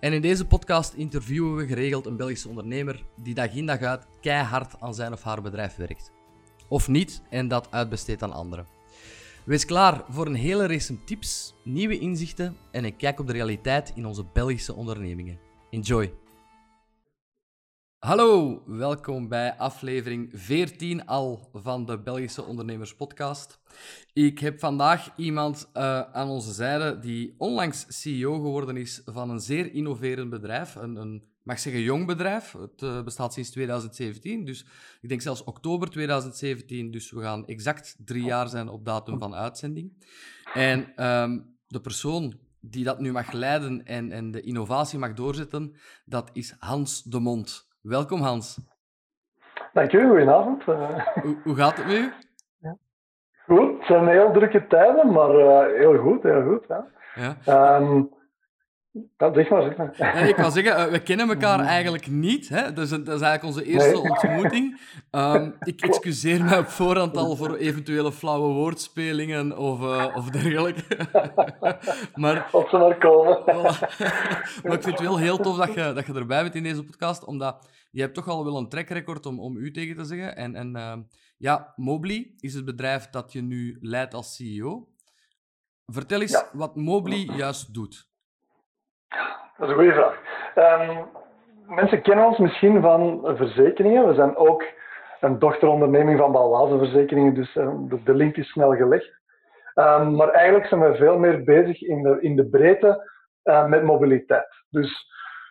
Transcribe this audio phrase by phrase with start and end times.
[0.00, 4.06] En in deze podcast interviewen we geregeld een Belgische ondernemer die dag in dag uit
[4.20, 6.12] keihard aan zijn of haar bedrijf werkt.
[6.68, 8.66] Of niet en dat uitbesteedt aan anderen.
[9.44, 13.92] Wees klaar voor een hele race tips, nieuwe inzichten en een kijk op de realiteit
[13.94, 15.38] in onze Belgische ondernemingen.
[15.70, 16.12] Enjoy!
[18.00, 23.60] Hallo, welkom bij aflevering 14 al van de Belgische Ondernemers Podcast.
[24.12, 29.40] Ik heb vandaag iemand uh, aan onze zijde die onlangs CEO geworden is van een
[29.40, 30.74] zeer innoverend bedrijf.
[30.74, 32.52] Een, een mag zeggen jong bedrijf.
[32.52, 34.66] Het uh, bestaat sinds 2017, dus
[35.00, 36.90] ik denk zelfs oktober 2017.
[36.90, 40.06] Dus we gaan exact drie jaar zijn op datum van uitzending.
[40.54, 45.74] En um, de persoon die dat nu mag leiden en, en de innovatie mag doorzetten,
[46.04, 47.68] dat is Hans de Mond.
[47.80, 48.58] Welkom Hans.
[49.72, 50.68] Dank u, goedenavond.
[50.68, 52.12] Eh, hoe, hoe, gaat het met u?
[52.58, 52.76] Ja.
[53.46, 56.64] Goed, het zijn heel drukke tijden, maar uh, heel goed, heel goed.
[56.68, 56.86] Ja.
[57.44, 57.76] ja.
[57.76, 58.10] Um,
[58.92, 59.94] ja, zeg maar, zeg maar.
[59.96, 62.48] Ja, ik wil zeggen, uh, we kennen elkaar eigenlijk niet.
[62.48, 62.72] Hè?
[62.72, 64.10] Dus dat is eigenlijk onze eerste nee.
[64.10, 64.80] ontmoeting.
[65.10, 70.82] Um, ik excuseer me op voorhand al voor eventuele flauwe woordspelingen of, uh, of dergelijke.
[72.14, 73.42] maar, of ze maar komen.
[74.64, 76.84] maar ik vind het wel heel tof dat je, dat je erbij bent in deze
[76.84, 80.36] podcast, omdat je hebt toch al wel een trackrecord om, om u tegen te zeggen.
[80.36, 80.96] En, en uh,
[81.36, 84.88] ja, Mobly is het bedrijf dat je nu leidt als CEO.
[85.86, 86.50] Vertel eens ja.
[86.52, 88.09] wat Mobly juist doet.
[89.56, 90.18] Dat is een goede vraag.
[90.88, 91.08] Um,
[91.66, 94.06] mensen kennen ons misschien van verzekeringen.
[94.06, 94.64] We zijn ook
[95.20, 99.20] een dochteronderneming van Balwaze Verzekeringen, dus um, de, de, link is snel gelegd.
[99.74, 103.10] Um, maar eigenlijk zijn we veel meer bezig in de, in de breedte
[103.44, 104.64] uh, met mobiliteit.
[104.68, 105.08] Dus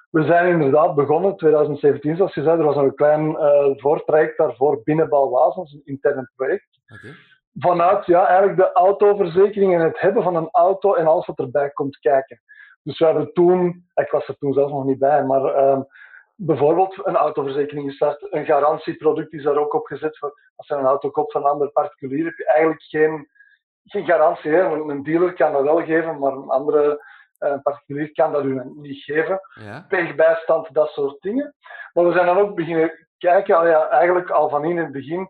[0.09, 4.81] we zijn inderdaad begonnen, 2017 zoals je zei, er was een klein uh, voortraject daarvoor
[4.83, 6.79] binnen Balwaze, een intern project.
[6.87, 7.15] Okay.
[7.53, 11.69] Vanuit ja, eigenlijk de autoverzekering en het hebben van een auto en alles wat erbij
[11.69, 12.41] komt kijken.
[12.83, 15.81] Dus we hebben toen, ik was er toen zelf nog niet bij, maar uh,
[16.35, 18.33] bijvoorbeeld een autoverzekering gestart.
[18.33, 20.17] Een garantieproduct is daar ook op gezet.
[20.17, 23.29] Voor, als je een auto koopt van een ander particulier, heb je eigenlijk geen,
[23.83, 24.51] geen garantie.
[24.51, 24.63] Hè.
[24.63, 27.03] Een dealer kan dat wel geven, maar een andere
[27.39, 29.39] uh, particulier kan dat u niet geven.
[29.53, 29.85] Ja.
[30.71, 31.55] Dat soort dingen.
[31.93, 35.29] Maar we zijn dan ook beginnen kijken, al ja, eigenlijk al van in het begin,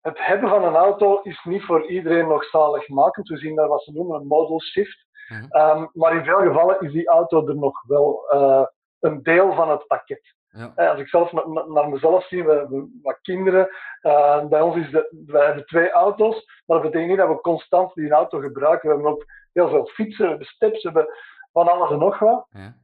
[0.00, 3.28] het hebben van een auto is niet voor iedereen nog zaligmakend.
[3.28, 5.05] We zien daar wat ze noemen een model shift.
[5.30, 8.66] Um, maar in veel gevallen is die auto er nog wel uh,
[9.00, 10.34] een deel van het pakket.
[10.48, 10.72] Ja.
[10.76, 11.32] Uh, als ik zelf
[11.66, 13.68] naar mezelf zie, we hebben wat kinderen.
[14.02, 17.40] Uh, bij ons is de, wij hebben twee auto's, maar dat betekent niet dat we
[17.40, 18.88] constant die auto gebruiken.
[18.88, 21.14] We hebben ook heel veel fietsen, we hebben steps, we hebben
[21.52, 22.46] van alles en nog wat.
[22.50, 22.74] Ja.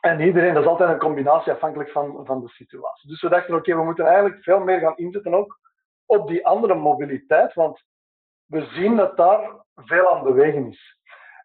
[0.00, 3.08] En iedereen, dat is altijd een combinatie afhankelijk van, van de situatie.
[3.08, 5.58] Dus we dachten, oké, okay, we moeten eigenlijk veel meer gaan inzetten ook
[6.06, 7.82] op die andere mobiliteit, want
[8.44, 10.98] we zien dat daar veel aan bewegen is.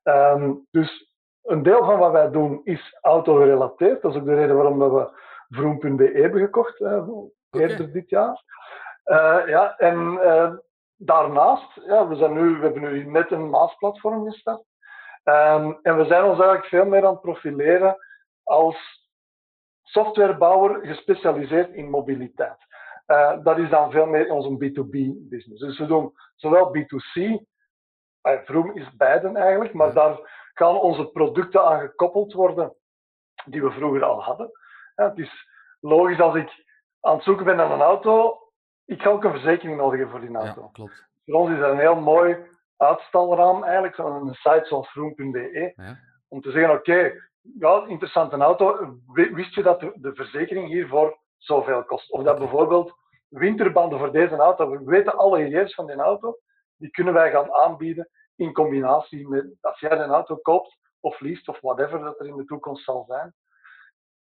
[0.07, 4.01] Um, dus een deel van wat wij doen is auto-gerelateerd.
[4.01, 5.09] Dat is ook de reden waarom dat we
[5.49, 7.07] vroom.be hebben gekocht, uh,
[7.49, 7.91] eerder okay.
[7.91, 8.43] dit jaar.
[9.05, 10.53] Uh, ja, en uh,
[10.95, 14.63] daarnaast, ja, we, zijn nu, we hebben nu net een Maas-platform gestart.
[15.23, 17.97] Um, en we zijn ons eigenlijk veel meer aan het profileren
[18.43, 19.09] als
[19.83, 22.57] softwarebouwer gespecialiseerd in mobiliteit.
[23.07, 25.59] Uh, dat is dan veel meer onze B2B-business.
[25.59, 27.43] Dus we doen zowel B2C
[28.45, 32.75] Vroom is beiden eigenlijk, maar daar gaan onze producten aan gekoppeld worden
[33.45, 34.51] die we vroeger al hadden.
[34.95, 35.47] het is
[35.79, 36.65] logisch als ik
[37.01, 38.39] aan het zoeken ben naar een auto,
[38.85, 40.61] ik ga ook een verzekering nodig hebben voor die auto.
[40.61, 41.05] Ja, klopt.
[41.25, 42.37] Voor ons is dat een heel mooi
[42.77, 45.97] uitstalraam eigenlijk, zo'n site zoals vroom.be, ja.
[46.27, 47.21] om te zeggen, oké, okay,
[47.59, 52.11] ja, interessante auto, wist je dat de, verzekering hiervoor zoveel kost?
[52.11, 52.93] Of dat bijvoorbeeld
[53.29, 56.37] winterbanden voor deze auto, we weten alle gegevens van die auto,
[56.77, 61.47] die kunnen wij gaan aanbieden in combinatie met als jij een auto koopt of leest
[61.47, 63.33] of whatever dat er in de toekomst zal zijn.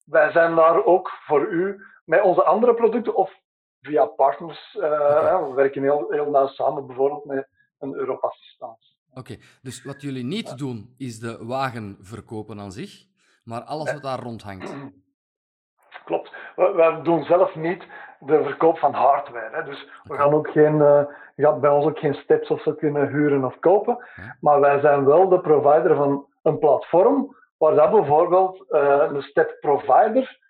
[0.06, 3.34] Wij zijn daar ook voor u met onze andere producten of
[3.82, 4.76] via partners.
[4.76, 5.44] Uh, okay.
[5.44, 8.96] We werken heel, heel nauw samen, bijvoorbeeld met een Europa-assistent.
[9.14, 13.06] Oké, dus wat jullie niet doen is de wagen verkopen aan zich,
[13.44, 14.76] maar alles wat daar rond hangt.
[16.06, 16.32] Klopt.
[16.56, 17.84] We, we, doen zelf niet
[18.20, 19.56] de verkoop van hardware.
[19.56, 19.64] Hè.
[19.64, 21.04] Dus we gaan ook geen, uh,
[21.36, 24.08] je gaat bij ons ook geen steps of zo kunnen huren of kopen.
[24.40, 29.58] Maar wij zijn wel de provider van een platform waar dat bijvoorbeeld uh, een step
[29.60, 30.46] provider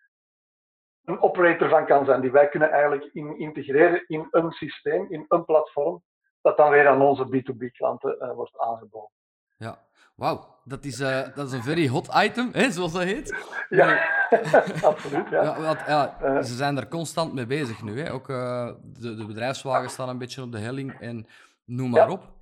[1.07, 5.25] een operator van kan zijn, die wij kunnen eigenlijk in, integreren in een systeem, in
[5.27, 6.03] een platform,
[6.41, 9.11] dat dan weer aan onze B2B-klanten uh, wordt aangeboden.
[9.57, 9.77] Ja,
[10.17, 13.35] wauw, dat, is, uh, dat is een very hot item, hè, zoals dat heet.
[13.69, 13.99] Ja,
[14.91, 15.29] absoluut.
[15.29, 15.43] Ja.
[15.43, 18.01] ja, want, ja uh, ze zijn er constant mee bezig nu.
[18.01, 18.11] Hè.
[18.11, 21.27] Ook de, de bedrijfswagens staan een beetje op de helling en
[21.65, 22.33] noem maar op.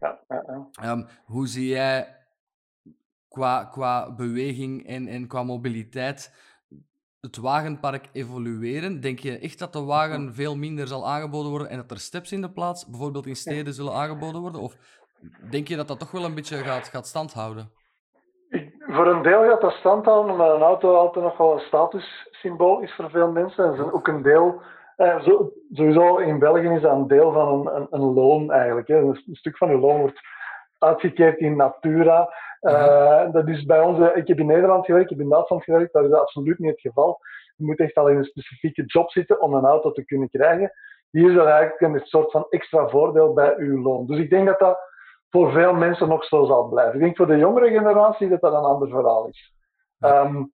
[0.84, 2.16] Um, hoe zie jij
[3.36, 6.34] qua, qua beweging en, en qua mobiliteit
[7.22, 9.00] het wagenpark evolueren?
[9.02, 12.32] Denk je echt dat de wagen veel minder zal aangeboden worden en dat er steps
[12.32, 14.62] in de plaats, bijvoorbeeld in steden, zullen aangeboden worden?
[14.62, 14.78] Of
[15.50, 17.72] denk je dat dat toch wel een beetje gaat, gaat standhouden?
[18.96, 22.94] voor een deel gaat dat standhouden, omdat een auto altijd nog wel een statussymbool is
[22.96, 23.66] voor veel mensen.
[23.66, 24.62] En is ook een deel,
[24.96, 28.88] eh, zo, sowieso in België is dat een deel van een, een, een loon eigenlijk.
[28.88, 28.98] Hè.
[28.98, 30.20] Een, stuk van je loon wordt
[30.80, 32.34] uitgekeerd in natura.
[32.62, 35.94] Uh, dat is bij ons, ik heb in Nederland gewerkt, ik heb in Duitsland gewerkt,
[35.94, 37.20] dat is absoluut niet het geval.
[37.56, 40.72] Je moet echt al in een specifieke job zitten om een auto te kunnen krijgen.
[41.10, 44.06] Hier is dat eigenlijk een soort van extra voordeel bij uw loon.
[44.06, 44.80] Dus ik denk dat dat
[45.36, 46.94] voor veel mensen nog zo zal blijven.
[46.94, 49.54] Ik denk voor de jongere generatie dat dat een ander verhaal is.
[50.00, 50.54] Um,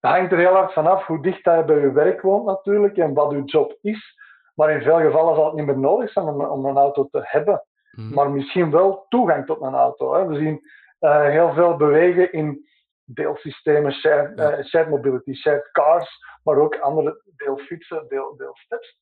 [0.00, 3.14] het hangt er heel hard vanaf hoe dicht je bij je werk woont natuurlijk en
[3.14, 4.14] wat uw job is.
[4.54, 7.20] Maar in veel gevallen zal het niet meer nodig zijn om, om een auto te
[7.22, 7.64] hebben.
[7.90, 8.14] Hmm.
[8.14, 10.14] Maar misschien wel toegang tot een auto.
[10.14, 10.26] Hè.
[10.26, 10.60] We zien
[11.00, 12.68] uh, heel veel bewegen in
[13.04, 18.98] deelsystemen, shared, uh, shared, mobility, shared cars, maar ook andere deelfietsen, deel, deelsteps.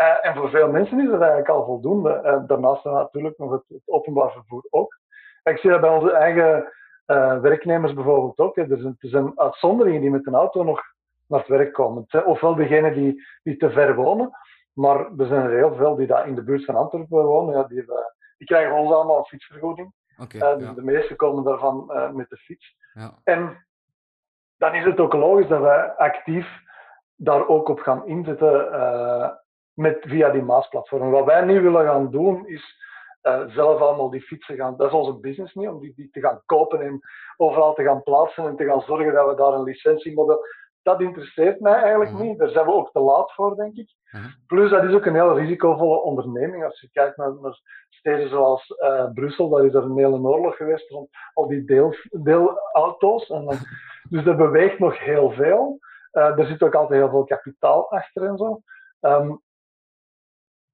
[0.00, 2.44] Uh, en voor veel mensen is dat eigenlijk al voldoende.
[2.46, 4.98] daarnaast natuurlijk nog het, het, openbaar vervoer ook.
[5.42, 6.72] ik zie dat bij onze eigen
[7.42, 8.56] werknemers bijvoorbeeld ook.
[8.56, 8.62] Hè.
[8.62, 10.82] Er, zijn, er zijn uitzonderingen die met een auto nog
[11.26, 12.06] naar het werk komen.
[12.24, 14.30] Ofwel degenen die, die te ver wonen,
[14.72, 17.56] maar er zijn er heel veel die daar in de buurt van Antwerpen wonen.
[17.56, 17.84] Ja, die,
[18.38, 19.92] die krijgen ons allemaal een fietsvergoeding.
[20.18, 22.76] Okay, uh, De meeste komen daarvan uh, met de fiets.
[22.92, 23.12] Ja.
[23.24, 23.66] En
[24.56, 26.48] dan is het ook logisch dat wij actief
[27.14, 29.30] daar ook op gaan inzetten uh,
[29.78, 31.10] met, via die Maasplatform.
[31.10, 32.76] Wat wij nu willen gaan doen is
[33.46, 34.76] zelf allemaal die fietsen gaan.
[34.76, 37.00] Dat is onze business niet, om die, die te gaan kopen en
[37.36, 40.44] overal te gaan plaatsen en te gaan zorgen dat we daar een licentiemodel
[40.82, 42.22] dat interesseert mij eigenlijk mhm.
[42.22, 42.38] niet.
[42.38, 43.94] Daar zijn we ook te laat voor, denk ik.
[44.10, 44.28] Mhm.
[44.46, 46.64] Plus, dat is ook een heel risicovolle onderneming.
[46.64, 50.56] Als je kijkt naar, naar steden zoals uh, Brussel, daar is er een hele oorlog
[50.56, 53.30] geweest rond al die deel, deelauto's.
[53.30, 53.56] En dan,
[54.10, 55.78] dus er beweegt nog heel veel.
[56.12, 58.60] Uh, er zit ook altijd heel veel kapitaal achter en zo.
[59.00, 59.42] Um,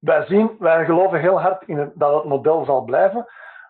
[0.05, 3.25] wij, zien, wij geloven heel hard in het, dat het model zal blijven.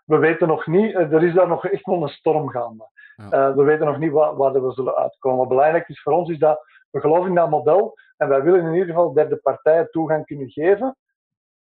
[0.05, 2.89] We weten nog niet, eh, er is daar nog echt nog een storm gaande.
[3.17, 5.39] Uh, we weten nog niet waar, waar we zullen uitkomen.
[5.39, 8.65] Wat belangrijk is voor ons is dat we geloven in dat model en wij willen
[8.65, 10.97] in ieder geval derde partijen toegang kunnen geven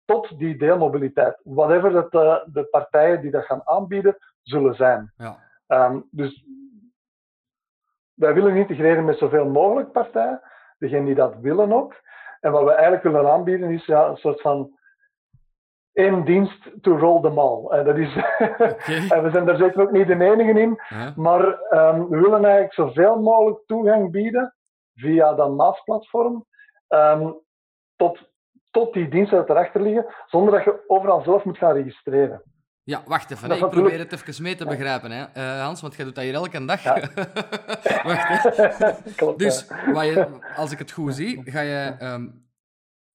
[0.05, 1.41] tot die deelmobiliteit.
[1.43, 5.12] Whatever dat de, eh, de partijen die dat gaan aanbieden zullen zijn.
[5.17, 5.38] Ja.
[5.67, 6.44] Um, dus
[8.15, 10.41] wij willen integreren met zoveel mogelijk partijen,
[10.79, 12.03] degenen die dat willen ook.
[12.44, 14.79] En wat we eigenlijk willen aanbieden is ja, een soort van
[15.93, 17.79] één dienst to roll them all.
[17.79, 18.17] Uh, dat is
[19.14, 20.81] en we zijn daar zeker ook niet de enige in,
[21.17, 24.55] maar um, we willen eigenlijk zoveel mogelijk toegang bieden
[24.94, 26.46] via dat MAAS-platform
[26.88, 27.41] um,
[27.96, 28.19] tot,
[28.70, 32.43] tot die diensten dat erachter liggen, zonder dat je overal zelf moet gaan registreren.
[32.82, 33.50] Ja, wacht even.
[33.50, 35.25] Ik probeer het even mee te begrijpen, hè.
[35.37, 36.82] Uh, Hans, want jij doet dat hier elke dag.
[36.82, 36.94] Ja.
[38.05, 38.55] wacht,
[39.16, 40.26] Klopt, dus je,
[40.57, 42.43] als ik het goed zie, ga je um,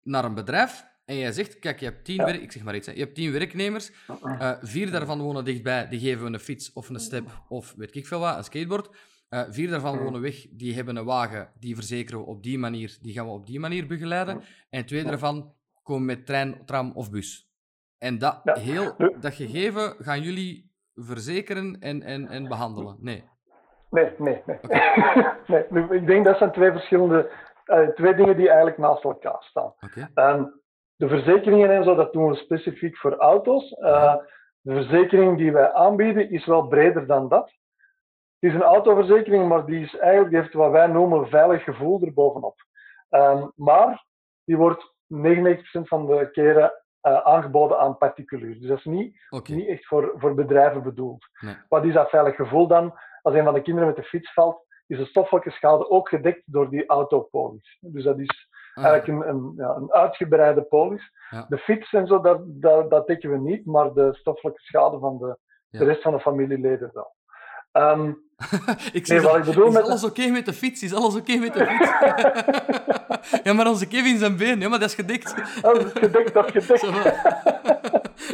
[0.09, 2.87] naar een bedrijf en jij zegt, kijk, je hebt tien, werk, ik zeg maar iets,
[2.87, 3.91] hè, je hebt tien werknemers,
[4.23, 7.95] uh, vier daarvan wonen dichtbij, die geven we een fiets of een step of weet
[7.95, 8.89] ik veel wat, een skateboard.
[9.29, 12.97] Uh, vier daarvan wonen weg, die hebben een wagen, die verzekeren we op die manier,
[13.01, 14.41] die gaan we op die manier begeleiden.
[14.69, 17.51] En twee daarvan komen met trein, tram of bus.
[17.97, 22.97] En dat, heel, dat gegeven gaan jullie verzekeren en, en, en behandelen?
[22.99, 23.23] Nee.
[23.89, 24.57] Nee, nee, nee.
[25.69, 25.99] nee.
[25.99, 27.31] Ik denk dat zijn twee verschillende,
[27.95, 29.73] twee dingen die eigenlijk naast elkaar staan.
[29.79, 30.33] Okay.
[30.33, 30.61] Um,
[30.95, 33.71] de verzekeringen en zo, dat doen we specifiek voor auto's.
[33.71, 34.15] Uh,
[34.61, 37.51] de verzekering die wij aanbieden is wel breder dan dat.
[38.39, 42.01] Het is een autoverzekering, maar die, is eigenlijk, die heeft wat wij noemen veilig gevoel
[42.01, 42.55] erbovenop.
[43.09, 44.05] Um, maar
[44.43, 46.71] die wordt 99% van de keren
[47.01, 48.59] uh, aangeboden aan particulier.
[48.59, 49.55] Dus dat is niet, okay.
[49.55, 51.25] niet echt voor, voor bedrijven bedoeld.
[51.39, 51.55] Nee.
[51.69, 52.99] Wat is dat veilig gevoel dan?
[53.21, 56.41] Als een van de kinderen met de fiets valt, is de stoffelijke schade ook gedekt
[56.45, 57.77] door die autopolis.
[57.79, 58.47] Dus dat is
[58.83, 61.11] Eigenlijk een, een, ja, een uitgebreide polis.
[61.29, 61.45] Ja.
[61.49, 65.17] De fiets en zo, dat, dat, dat dekken we niet, maar de stoffelijke schade van
[65.17, 65.37] de,
[65.69, 67.15] de rest van de familieleden wel.
[67.71, 68.21] Um,
[68.91, 70.83] ik nee, wat ik bedoel is met alles oké okay met de fiets?
[70.83, 73.41] Is alles oké okay met de fiets?
[73.43, 75.33] ja, maar onze Kevin zijn been, ja, maar dat is gedekt.
[75.61, 77.21] Oh, dat is gedekt, dat is gedekt.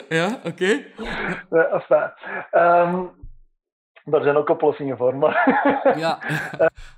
[0.09, 0.47] ja, oké.
[0.47, 0.91] Okay.
[1.71, 2.11] enfin,
[2.51, 3.11] um,
[4.05, 5.61] Daar zijn ook oplossingen voor, maar
[5.97, 6.19] ja.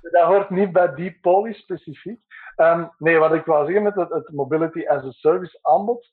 [0.00, 2.20] dat hoort niet bij die poli specifiek.
[2.56, 6.12] Ehm, nee, wat ik wou zeggen met het, het Mobility as a Service aanbod,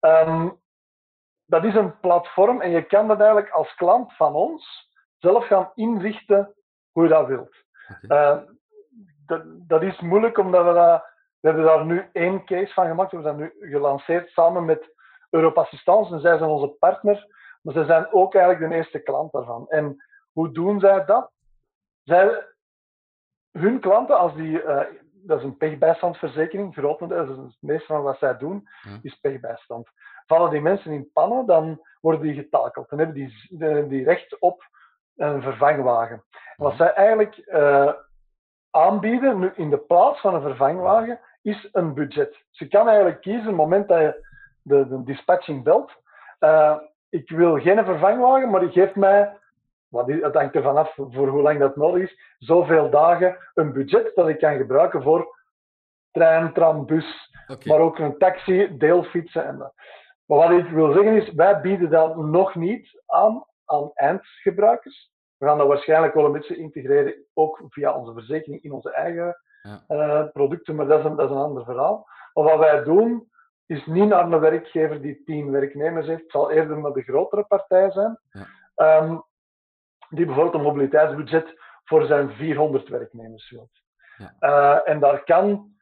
[0.00, 0.60] um,
[1.44, 5.70] dat is een platform en je kan dat eigenlijk als klant van ons zelf gaan
[5.74, 6.54] inrichten
[6.92, 7.56] hoe je dat wilt.
[8.02, 8.36] Uh,
[9.26, 11.02] dat, dat, is moeilijk omdat we dat,
[11.40, 13.10] we hebben daar nu één case van gemaakt.
[13.10, 14.94] We hebben dat nu gelanceerd samen met
[15.30, 17.26] Europa Assistance en zij zijn onze partner,
[17.62, 19.68] maar zij zijn ook eigenlijk de eerste klant daarvan.
[19.68, 20.04] En
[20.38, 21.30] hoe doen zij dat?
[22.02, 22.46] Zij,
[23.52, 24.80] hun klanten, als die, uh,
[25.12, 28.68] dat is een pechbijstandsverzekering, grotendeels, dat is het meeste van wat zij doen,
[29.02, 29.88] is pechbijstand.
[30.26, 32.88] Vallen die mensen in pannen, dan worden die getakeld.
[32.88, 34.62] Dan hebben die, die recht op
[35.16, 36.24] een vervangwagen.
[36.56, 37.92] Wat zij eigenlijk uh,
[38.70, 42.30] aanbieden, nu in de plaats van een vervangwagen, is een budget.
[42.30, 44.26] Dus je kan eigenlijk kiezen, op het moment dat je
[44.62, 45.92] de, de dispatching belt,
[46.40, 46.76] uh,
[47.08, 49.36] ik wil geen vervangwagen, maar die geeft mij,
[49.88, 54.14] wat het hangt er vanaf voor hoe lang dat nodig is, zoveel dagen een budget
[54.14, 55.36] dat ik kan gebruiken voor
[56.10, 57.30] trein, tram, bus,
[57.64, 59.72] maar ook een taxi, deelfietsen en dat.
[60.24, 65.10] Maar wat ik wil zeggen is, wij bieden dat nog niet aan aan eindgebruikers.
[65.36, 69.36] We gaan dat waarschijnlijk wel een beetje integreren, ook via onze verzekering in onze eigen
[69.62, 69.84] ja.
[69.88, 72.06] uh, producten, maar dat is, een, dat is een ander verhaal.
[72.32, 73.28] Maar wat wij doen,
[73.66, 76.22] is niet naar een werkgever die tien werknemers heeft.
[76.22, 78.18] Het zal eerder met de grotere partij zijn.
[78.30, 78.96] Ja.
[79.02, 79.22] Um,
[80.08, 83.70] die bijvoorbeeld een mobiliteitsbudget voor zijn 400 werknemers wil.
[84.16, 84.34] Ja.
[84.40, 85.76] Uh, en daar kan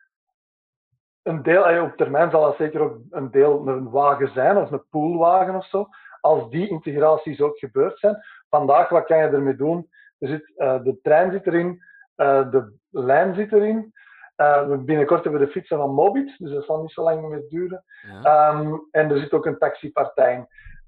[1.22, 4.88] een deel, op termijn zal dat zeker ook een deel een wagen zijn, of een
[4.90, 5.88] poolwagen of zo.
[6.20, 8.24] Als die integraties ook gebeurd zijn.
[8.50, 9.88] Vandaag, wat kan je ermee doen?
[10.18, 11.82] Er zit, uh, de trein zit erin,
[12.16, 13.92] uh, de lijn zit erin.
[14.36, 17.44] Uh, binnenkort hebben we de fietsen van Mobit, dus dat zal niet zo lang meer
[17.48, 17.84] duren.
[18.22, 18.50] Ja.
[18.50, 20.34] Um, en er zit ook een taxipartij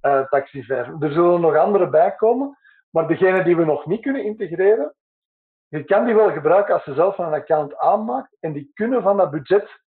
[0.00, 0.96] in, Taxiver.
[1.00, 2.57] Er zullen nog andere bij komen,
[2.90, 4.94] maar degene die we nog niet kunnen integreren,
[5.68, 9.16] je kan die wel gebruiken als je zelf een account aanmaakt en die kunnen van
[9.16, 9.80] dat budget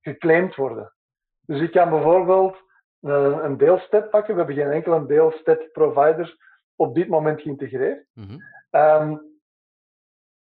[0.00, 0.94] geclaimd worden.
[1.40, 2.56] Dus ik kan bijvoorbeeld
[3.00, 4.34] uh, een deelstep pakken.
[4.34, 6.36] We hebben geen enkele deelstep provider
[6.76, 8.06] op dit moment geïntegreerd.
[8.12, 8.42] Mm -hmm.
[8.80, 9.32] um,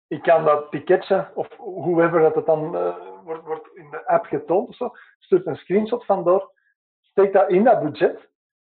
[0.07, 4.25] ik kan dat ticketje, of hoever dat het dan uh, wordt, wordt in de app
[4.25, 6.51] getoond of zo, stuurt een screenshot van door,
[7.01, 8.28] steek dat in dat budget.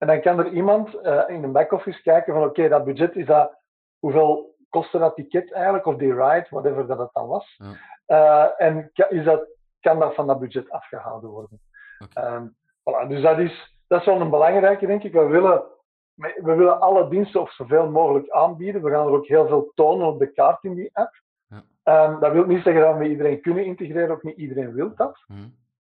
[0.05, 3.15] En dan kan er iemand uh, in een back-office kijken van oké, okay, dat budget
[3.15, 3.55] is dat,
[3.99, 7.57] hoeveel kostte dat ticket eigenlijk, of die ride, whatever dat het dan was.
[7.57, 8.55] Ja.
[8.57, 9.47] Uh, en is dat,
[9.79, 11.59] kan dat van dat budget afgehouden worden.
[12.03, 12.35] Okay.
[12.35, 15.13] Um, voilà, dus dat is, dat is wel een belangrijke, denk ik.
[15.13, 15.63] We willen,
[16.15, 18.83] we willen alle diensten of zoveel mogelijk aanbieden.
[18.83, 21.11] We gaan er ook heel veel tonen op de kaart in die app.
[21.83, 25.23] Um, dat wil niet zeggen dat we iedereen kunnen integreren, ook niet iedereen wil dat.
[25.27, 25.47] Mhm.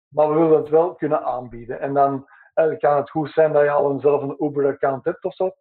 [0.08, 1.80] Maar we willen het wel kunnen aanbieden.
[1.80, 5.24] En dan uh, kan het goed zijn dat je al een, zelf een Uber-account hebt
[5.24, 5.52] of zo.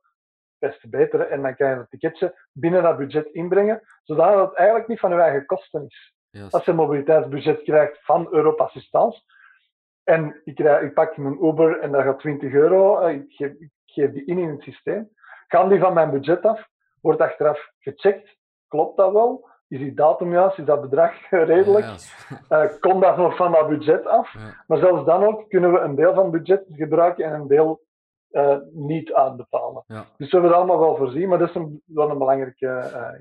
[0.59, 1.21] Best te beter.
[1.21, 5.11] En dan kan je het ticketje binnen dat budget inbrengen, zodat het eigenlijk niet van
[5.11, 6.13] je eigen kosten is.
[6.51, 9.23] Als je een mobiliteitsbudget krijgt van Europa Assistance,
[10.05, 13.51] en ik, krijg, ik pak mijn Uber en dat gaat 20 euro, eh, ik geef,
[13.51, 15.11] ik geef die in in het systeem,
[15.47, 16.69] gaan die van mijn budget af,
[17.01, 18.37] wordt achteraf gecheckt,
[18.69, 19.49] klopt dat wel?
[19.75, 21.87] Is die datum juist, is dat bedrag redelijk?
[22.49, 24.35] Ja, uh, komt dat nog van dat budget af?
[24.66, 27.83] Maar zelfs dan ook kunnen we een deel van het budget gebruiken en een deel
[28.31, 29.85] uh, niet uitbetalen.
[29.87, 32.66] Dus we hebben het allemaal wel voorzien, maar dat is een, wel een belangrijke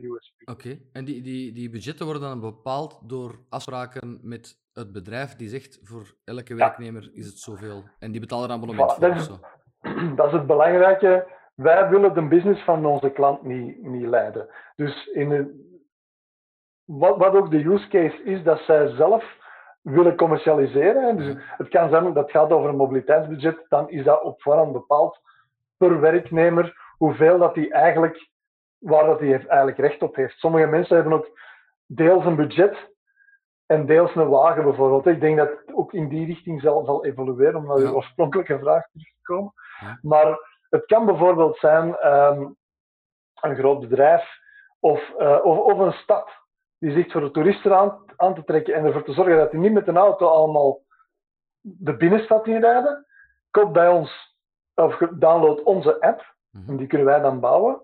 [0.02, 0.50] uh, USP.
[0.50, 5.50] Oké, en die, die, die budgetten worden dan bepaald door afspraken met het bedrijf die
[5.50, 7.84] zegt voor elke werknemer is het zoveel.
[8.00, 9.10] En die betalen een abonnement voilà, voor.
[9.10, 9.30] Dat is,
[10.16, 11.28] dat is het belangrijke.
[11.56, 14.48] Wij willen de business van onze klant niet, niet leiden.
[14.76, 15.73] Dus in een,
[16.86, 19.42] wat, wat ook de use case is, dat zij zelf
[19.82, 21.18] willen commercialiseren.
[21.18, 24.72] Dus het kan zijn dat het gaat over een mobiliteitsbudget, dan is dat op voorhand
[24.72, 25.20] bepaald
[25.78, 28.30] per werknemer hoeveel dat hij eigenlijk,
[28.78, 30.38] waar dat hij eigenlijk recht op heeft.
[30.38, 31.40] Sommige mensen hebben ook
[31.86, 32.92] deels een budget
[33.66, 35.06] en deels een wagen bijvoorbeeld.
[35.06, 38.60] Ik denk dat het ook in die richting zal, zal evolueren, om naar uw oorspronkelijke
[38.60, 39.54] vraag terug te komen.
[40.02, 40.38] Maar
[40.70, 42.56] het kan bijvoorbeeld zijn um,
[43.42, 44.40] een groot bedrijf
[44.80, 46.43] of, uh, of, of een stad
[46.84, 49.60] die zegt voor de toeristen aan, aan te trekken en ervoor te zorgen dat die
[49.60, 50.82] niet met een auto allemaal
[51.62, 53.06] de binnenstad inrijden,
[53.52, 54.36] koop bij ons
[54.74, 56.70] of download onze app, mhm.
[56.70, 57.82] en die kunnen wij dan bouwen.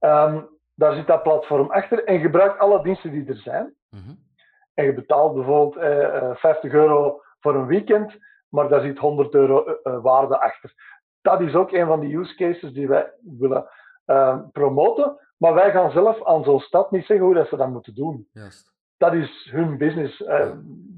[0.00, 3.74] Um, daar zit dat platform achter en gebruik alle diensten die er zijn.
[3.88, 4.30] Mm
[4.74, 8.18] En je betaalt bijvoorbeeld eh, 50 eh, euro voor een weekend,
[8.48, 10.72] maar daar zit 100 euro eh, eh, waarde achter.
[11.20, 13.66] Dat is ook een van de use cases die wij willen
[14.06, 15.16] uh, promoten.
[15.42, 18.28] Maar wij gaan zelf aan zo'n stad niet zeggen hoe dat ze dat moeten doen.
[18.32, 18.72] Juist.
[18.96, 20.20] Dat is hun business.
[20.20, 20.50] Uh,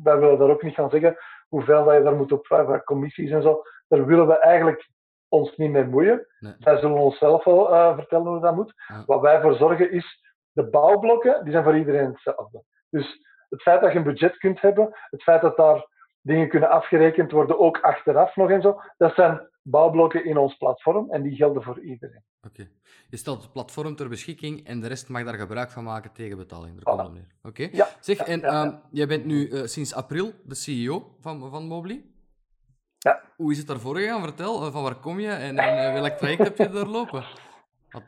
[0.03, 1.17] Wij willen daar ook niet gaan zeggen
[1.49, 3.63] hoeveel dat je daar moet opvragen, commissies en zo.
[3.89, 4.89] Daar willen we eigenlijk
[5.29, 6.27] ons niet mee moeien.
[6.59, 8.75] Zij zullen ons zelf wel uh, vertellen hoe dat moet.
[9.07, 12.63] Wat wij voor zorgen is, de bouwblokken, die zijn voor iedereen hetzelfde.
[12.91, 15.87] Dus het feit dat je een budget kunt hebben, het feit dat daar
[16.21, 21.11] dingen kunnen afgerekend worden, ook achteraf nog en zo, dat zijn bouwblokken in ons platform
[21.11, 22.23] en die gelden voor iedereen.
[22.47, 22.68] Oké.
[23.11, 26.37] Je stelt het platform ter beschikking en de rest mag daar gebruik van maken tegen
[26.37, 26.83] betaling.
[27.42, 27.68] Oké.
[27.73, 32.04] Ja, zeg, en ehm, jij bent nu uh, sinds april de CEO van, van Mobly.
[32.99, 33.23] Ja.
[33.37, 34.23] Hoe is het daarvoor gegaan?
[34.23, 37.25] Vertel, uh, van waar kom je en, en uh, welk traject heb je doorlopen?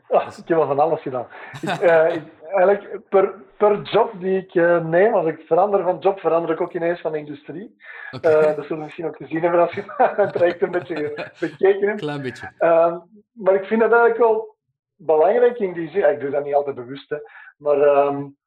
[0.07, 1.27] Oh, ik heb wel van alles gedaan.
[1.61, 1.81] ik,
[2.13, 6.61] ik, eigenlijk per, per job die ik neem, als ik verander van job, verander ik
[6.61, 7.77] ook ineens van industrie.
[8.11, 8.31] Okay.
[8.33, 9.83] Uh, dat zullen we misschien ook gezien hebben als je
[10.21, 11.99] het traject een beetje bekeken hebt.
[11.99, 12.51] Klein beetje.
[12.59, 12.97] Uh,
[13.31, 14.55] maar ik vind het eigenlijk wel
[14.95, 16.09] belangrijk in die zin.
[16.09, 17.17] Ik doe dat niet altijd bewust, hè,
[17.57, 18.37] maar um,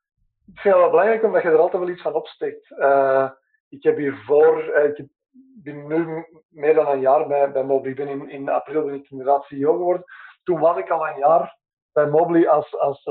[0.47, 2.71] ik vind het wel belangrijk omdat je er altijd wel iets van opsteekt.
[2.71, 3.31] Uh,
[3.69, 5.07] ik heb hiervoor, ik
[5.63, 7.67] ben nu meer dan een jaar bij, bij.
[7.67, 10.05] Ben in, in april ben ik inderdaad CEO geworden.
[10.43, 11.59] Toen was ik al een jaar
[11.93, 13.05] bij Mobly als, als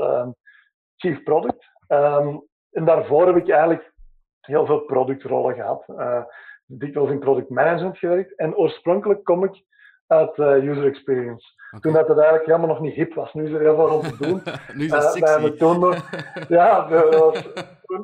[1.00, 1.70] chief product.
[1.88, 3.92] Um, en daarvoor heb ik eigenlijk
[4.40, 5.84] heel veel productrollen gehad.
[5.88, 6.22] Uh,
[6.66, 8.36] dikwijls in product management gewerkt.
[8.36, 9.62] En oorspronkelijk kom ik
[10.06, 11.52] uit uh, user experience.
[11.66, 11.80] Okay.
[11.80, 13.32] Toen dat het eigenlijk helemaal nog niet hip was.
[13.32, 14.42] Nu is er heel veel om te doen.
[14.78, 15.56] nu is het uh, sexy.
[15.56, 15.94] Toen
[16.58, 17.38] ja, was,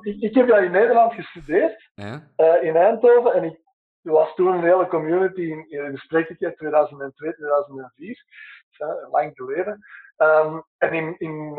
[0.01, 1.91] ik, ik, heb dat in Nederland gestudeerd.
[1.95, 2.23] Ja?
[2.61, 3.33] in Eindhoven.
[3.33, 3.59] En ik
[4.03, 5.41] was toen een hele community.
[5.41, 8.25] In, in spreek ik 2002, 2004.
[9.11, 9.85] lang geleden.
[10.17, 11.59] Um, en in, in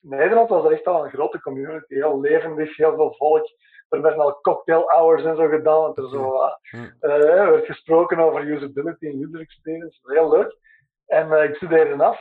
[0.00, 3.46] Nederland was er echt al een grote community, heel levendig, heel veel volk.
[3.88, 5.94] Er werden al cocktail hours en zo gedaan.
[5.94, 9.98] Dat er zo uh, uh, werd gesproken over usability en user experience.
[10.02, 10.58] Heel leuk.
[11.06, 12.20] En uh, ik studeerde af.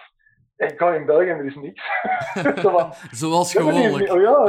[0.55, 1.83] En ik kwam in België en er is niks.
[2.61, 4.11] zo van, Zoals gewoonlijk.
[4.11, 4.47] Oh ja,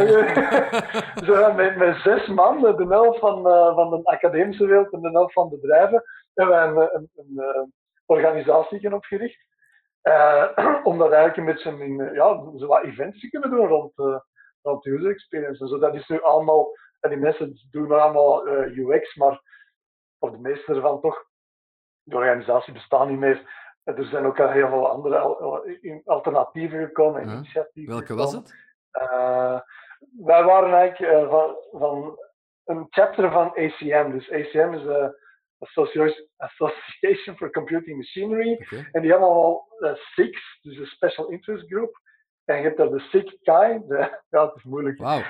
[1.26, 5.10] zo, met, met zes man, de helft van, uh, van de academische wereld en de
[5.10, 6.02] helft van bedrijven,
[6.34, 7.72] hebben wij een, een, een, een
[8.06, 9.48] organisatie opgericht.
[10.02, 10.46] Uh,
[10.90, 14.18] om dat eigenlijk een beetje in, ja, zo wat events te kunnen doen rond, uh,
[14.62, 15.66] rond user experience.
[15.66, 19.40] Dus dat is nu allemaal, en die mensen doen allemaal uh, UX, maar
[20.18, 21.24] voor de meeste ervan toch,
[22.02, 23.58] de organisatie bestaat niet meer.
[23.84, 25.18] Er zijn ook al heel veel andere
[26.04, 27.32] alternatieven gekomen, huh?
[27.32, 27.92] initiatieven.
[27.94, 28.54] Welke was het?
[30.18, 32.18] wij waren eigenlijk van, van
[32.64, 34.10] een chapter van ACM.
[34.10, 35.18] Dus ACM is de
[36.36, 38.52] Association for Computing Machinery.
[38.52, 38.88] Okay.
[38.92, 42.00] En die hebben allemaal uh, SIGs, dus een Special Interest Group.
[42.44, 43.96] En je hebt daar de SIG-KAI, de,
[44.30, 44.98] ja, het is moeilijk.
[44.98, 45.18] Wow.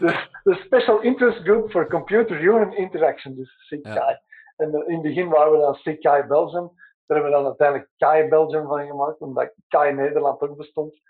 [0.00, 3.94] de, de, Special Interest Group for Computer Human Interaction, dus SIG-KAI.
[3.94, 4.22] Ja.
[4.56, 6.70] En uh, in het begin waren we dan SIG-KAI Belgium.
[7.06, 11.00] Daar hebben we dan uiteindelijk KAI Belgium van gemaakt, omdat KAI Nederland ook bestond.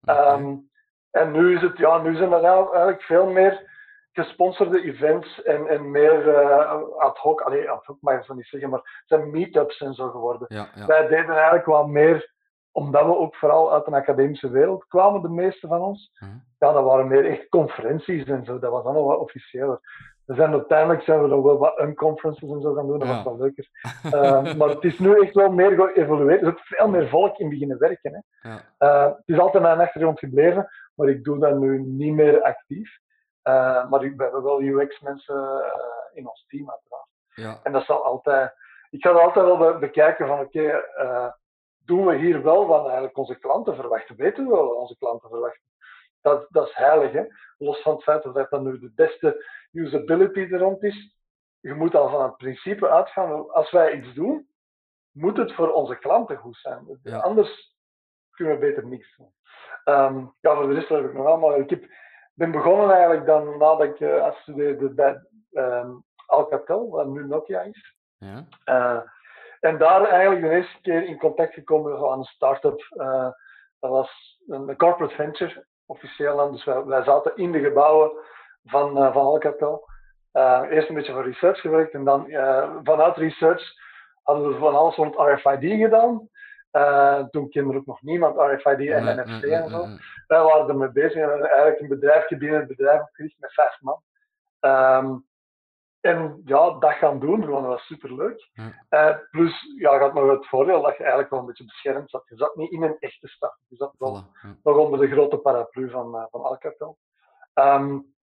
[0.00, 0.40] Okay.
[0.40, 0.70] Um,
[1.10, 3.77] en nu is het, ja, nu zijn er eigenlijk veel meer
[4.24, 8.46] gesponsorde events en, en meer uh, ad hoc, allee, ad hoc mag ik zo niet
[8.46, 10.46] zeggen, maar zijn meetups en zo geworden.
[10.50, 10.86] Ja, ja.
[10.86, 12.32] Wij deden eigenlijk wel meer,
[12.72, 16.10] omdat we ook vooral uit een academische wereld kwamen, de meeste van ons.
[16.18, 16.24] Hm.
[16.58, 19.80] Ja, dat waren meer echt conferenties en zo, dat was allemaal wat officiëler.
[20.24, 23.14] We zijn uiteindelijk zijn we nog wel wat unconferences en zo gaan doen, dat Ja.
[23.14, 23.68] was wel leuker.
[24.06, 26.40] Uh, maar het is nu echt wel meer geëvolueerd.
[26.42, 28.12] Er is ook veel meer volk in beginnen werken.
[28.40, 28.48] Hè.
[28.50, 28.60] Ja.
[28.78, 32.98] Uh, het is altijd mijn achtergrond gebleven, maar ik doe dat nu niet meer actief.
[33.48, 37.08] Uh, maar we hebben wel UX-mensen uh, in ons team, uiteraard.
[37.34, 37.60] Ja.
[37.62, 38.54] En dat zal altijd.
[38.90, 41.32] Ik ga altijd wel be bekijken van: oké, okay, uh,
[41.84, 44.16] doen we hier wel wat eigenlijk onze klanten verwachten?
[44.16, 45.62] Weten we wel wat onze klanten verwachten?
[46.20, 47.24] Dat, dat is heilig, hè?
[47.58, 51.16] Los van het feit dat dat nu de beste usability er rond is.
[51.60, 54.48] Je moet al van het principe uitgaan: als wij iets doen,
[55.12, 56.98] moet het voor onze klanten goed zijn.
[57.02, 57.18] Ja.
[57.18, 57.76] Anders
[58.30, 59.32] kunnen we beter niks doen.
[59.84, 61.56] Um, ja, voor de rest heb ik nog allemaal.
[61.56, 61.84] Ik heb,
[62.38, 65.20] ben begonnen eigenlijk dan nadat ik uh, afstudeerde bij
[65.52, 67.96] um, Alcatel, wat nu Nokia is.
[68.18, 68.44] Ja.
[68.64, 69.00] Uh,
[69.60, 72.86] en daar eigenlijk de eerste keer in contact gekomen aan een start-up.
[72.96, 73.28] Uh,
[73.80, 76.52] dat was een corporate venture, officieel dan.
[76.52, 78.10] Dus wij, wij zaten in de gebouwen
[78.64, 79.88] van, van Alcatel.
[80.70, 82.26] eerst een beetje voor research gewerkt en dan
[82.84, 83.62] vanuit research
[84.22, 86.28] hadden we van alles rond RFID gedaan.
[86.72, 89.86] Uh, toen kende er ook nog niemand RFID en Nee, NFC nee, en zo.
[89.86, 89.98] nee.
[90.26, 94.02] Wij waren ermee bezig en eigenlijk een bedrijfje binnen het bedrijf opgericht met vijf man.
[94.60, 95.26] Um,
[96.00, 98.50] en ja, dat gaan doen, gewoon, dat was superleuk.
[98.90, 102.10] Uh, plus, ja, je had nog het voordeel dat je eigenlijk wel een beetje beschermd
[102.10, 102.28] zat.
[102.28, 103.56] Je zat niet in een echte stad.
[103.66, 104.24] Je zat wel
[104.62, 106.98] nog onder de grote paraplu van, uh, van Alcatel.
[107.54, 108.14] Um,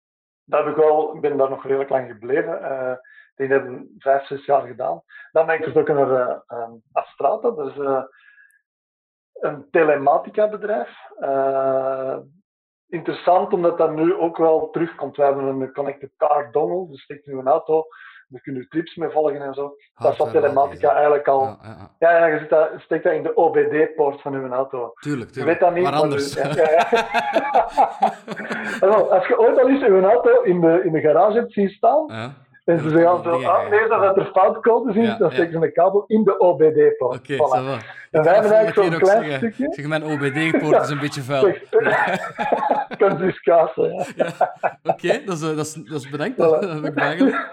[0.44, 2.62] dat heb ik wel, ik ben daar nog redelijk lang gebleven.
[2.62, 2.92] Uh,
[3.34, 5.02] die hebben vijf, zes jaar gedaan.
[5.32, 7.48] Dan ben ik vertrokken naar uh, Astrata.
[7.48, 8.02] Uh,
[9.40, 10.98] een telematica bedrijf.
[11.20, 12.16] Uh,
[12.88, 15.16] interessant omdat dat nu ook wel terugkomt.
[15.16, 17.86] We hebben een connected car dongle, dus steekt nu een auto
[18.28, 19.62] Daar kun je trips mee volgen en zo.
[19.62, 21.42] dat Hardware zat telematica eigenlijk al.
[21.42, 22.18] Ja, ja, ja.
[22.18, 24.92] Ja, je zit dat, steekt dat in de OBD-poort van uw auto.
[24.94, 25.58] Tuurlijk, Je tuurlijk.
[25.60, 25.84] weet dat niet.
[25.90, 26.38] Maar anders.
[28.80, 31.68] Also, als je ooit al eens uw auto in de, in de garage hebt zien
[31.68, 32.32] staan, Ja.
[32.64, 35.34] En ze zeggen zo, ah, nee, dat er foutcodes in, Ja, dan ja.
[35.34, 37.18] steken ze een kabel in de OBD-poort.
[37.18, 37.58] Oké, Voilà.
[37.58, 37.78] ça va.
[38.10, 39.38] En wij hebben eigenlijk zo'n klein zeggen.
[39.52, 39.72] stukje.
[39.74, 41.54] Zeg, mijn OBD-poort is een beetje vuil.
[42.98, 44.26] Kan dus kassen, ja.
[44.82, 46.34] Oké, dat, is, eh, dat, is, dat is bedankt.
[46.34, 46.60] Voilà.
[46.60, 47.50] Dat heb ik bijgeleerd.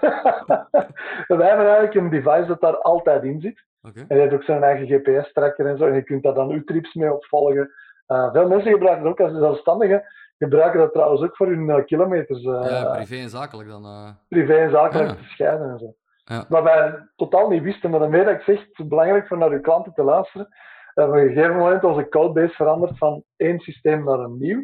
[1.28, 3.64] En wij hebben eigenlijk een device dat daar altijd in zit.
[3.82, 3.98] Oké.
[4.00, 5.86] En die heeft ook zijn eigen GPS-tracker en zo.
[5.86, 7.70] En je kunt daar dan uw trips mee opvolgen.
[8.06, 10.02] Eh, veel mensen gebruiken het ook als zelfstandigen.
[10.42, 12.44] Gebruiken dat trouwens ook voor hun eh, kilometers.
[12.44, 13.84] eh, Ja, privé en zakelijk dan.
[13.84, 14.08] eh.
[14.28, 15.14] privé en zakelijk Ja.
[15.16, 15.94] te scheiden en zo.
[16.24, 16.44] Ja.
[16.48, 19.50] Wat wij totaal niet wisten, maar daarmee dat ik zeg, het is belangrijk voor naar
[19.50, 20.48] uw klanten te luisteren.
[20.94, 24.62] We hebben op een gegeven moment onze codebase veranderd van één systeem naar een nieuw.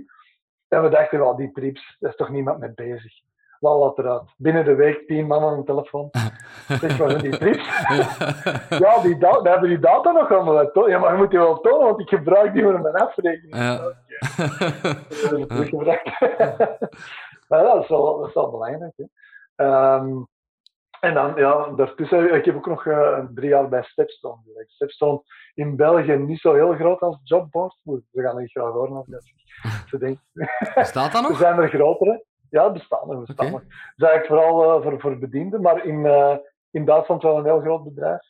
[0.68, 3.12] En we dachten, wel, die trips, daar is toch niemand mee bezig.
[3.60, 4.22] Lal dat eruit.
[4.36, 6.08] Binnen de week tien man aan een telefoon.
[6.80, 7.68] Zeg, waar zijn die trips?
[8.84, 10.90] Ja, die da- we hebben die data nog allemaal tonen.
[10.90, 13.56] Ja, maar je moet die wel tonen, want ik gebruik die voor mijn afrekening.
[13.56, 13.76] Ja.
[15.08, 16.20] Dat we teruggebracht.
[17.48, 18.92] maar dat is wel, dat is wel belangrijk.
[18.96, 19.04] Hè.
[19.64, 20.16] Ehm,
[21.00, 24.70] en dan, ja, daartussen, ik heb ook nog eh, drie jaar bij Stepstone gewerkt.
[24.70, 25.22] Stepstone
[25.54, 27.76] in België niet zo heel groot als jobboard.
[27.84, 29.22] Ze gaan niet graag horen als dat.
[29.86, 30.22] Ze denken,
[30.74, 31.38] Staat dat er nog?
[31.38, 32.24] zijn er grotere.
[32.50, 33.18] Ja, bestaan er.
[33.18, 33.46] Bestaan.
[33.46, 33.62] Het
[33.96, 36.36] is eigenlijk vooral eh, voor, voor bedienden, maar in, eh,
[36.70, 38.20] in Duitsland wel een heel groot bedrijf.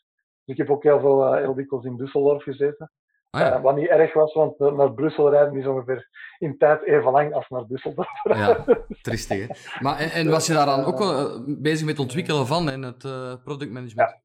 [0.44, 2.90] Dus ik heb ook heel veel, eh, heel dikwijls in Düsseldorf gezeten.
[3.30, 3.60] Ah, ja.
[3.60, 7.48] Wat niet erg was, want naar Brussel rijden is ongeveer in tijd even lang als
[7.48, 8.22] naar Düsseldorf.
[8.22, 8.64] Ja,
[9.02, 9.80] triestig hè.
[9.82, 10.98] Maar, en, en was je daar dan ook
[11.46, 13.02] bezig met het ontwikkelen van en het
[13.44, 14.20] productmanagement?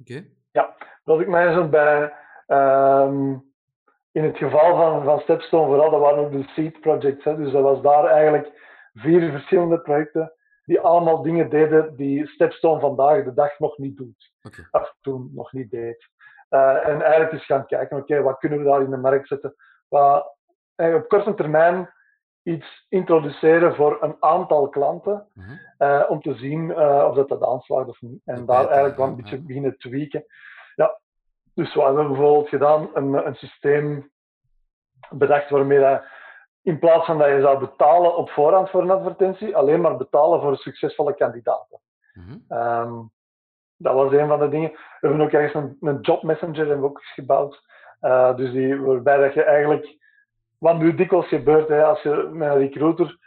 [0.00, 0.24] Oké.
[1.04, 2.12] Product management bij,
[2.46, 3.32] ehm,
[4.12, 7.24] in het geval van, van Stepstone vooral, dat waren ook de seed projects.
[7.24, 7.36] Hè.
[7.36, 8.50] Dus dat was daar eigenlijk
[8.94, 10.32] vier verschillende projecten
[10.64, 14.32] die allemaal dingen deden die Stepstone vandaag de dag nog niet doet.
[14.42, 14.68] Oké.
[14.70, 16.08] Of toen nog niet deed.
[16.48, 19.54] Eh, en eigenlijk eens gaan kijken, oké, wat kunnen we daar in de markt zetten?
[19.88, 20.36] Wat,
[20.74, 21.92] eh, op korte termijn
[22.42, 25.50] iets introduceren voor een aantal klanten, Mhm.
[25.78, 28.20] eh, om te zien of dat, dat aanslaat of niet.
[28.24, 30.24] En daar eigenlijk wel een beetje beginnen tweaken.
[30.74, 31.00] Ja,
[31.54, 32.88] dus wat hebben we bijvoorbeeld gedaan?
[32.94, 34.10] Een, een systeem
[35.10, 36.04] bedacht waarmee dat
[36.64, 40.40] in plaats van dat je zou betalen op voorhand voor een advertentie, alleen maar betalen
[40.40, 41.80] voor succesvolle kandidaten.
[42.14, 42.36] Mhm.
[42.48, 42.92] Ehm,
[43.76, 44.70] dat was een van de dingen.
[44.70, 47.62] We hebben ook ergens een, een job messenger hebben we ook gebouwd.
[48.00, 49.96] Eh, dus die, waarbij dat je eigenlijk,
[50.58, 53.18] wat nu dikwijls gebeurt, hè, als je met een recruiter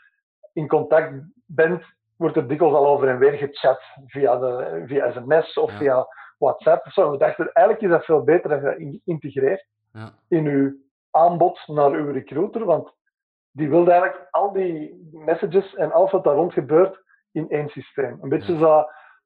[0.53, 1.13] in contact
[1.45, 1.83] bent,
[2.17, 5.77] wordt er dikwijls al over en weer gechat via, de, via sms of Ja.
[5.77, 6.85] via WhatsApp.
[6.85, 7.11] of Zo.
[7.11, 10.09] We dachten, eigenlijk is dat veel beter dat je dat in- integreert Ja.
[10.29, 12.95] in je aanbod naar uw recruiter, want
[13.57, 18.17] die wil eigenlijk al die messages en alles wat daar rond gebeurt in één systeem.
[18.21, 18.59] Een beetje Ja.
[18.59, 18.85] zo,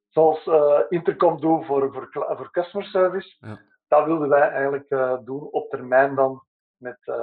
[0.10, 3.36] zoals eh, Intercom doet voor, voor, voor customer service.
[3.40, 3.60] Ja.
[3.88, 6.44] Dat wilden wij eigenlijk eh, doen op termijn dan
[6.78, 7.16] met eh,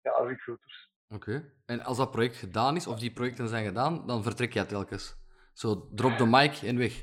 [0.00, 0.92] ja, recruiters.
[1.14, 1.44] Oké.
[1.66, 5.16] En als dat project gedaan is, of die projecten zijn gedaan, dan vertrek jij telkens.
[5.52, 7.02] Zo, drop de mic en weg.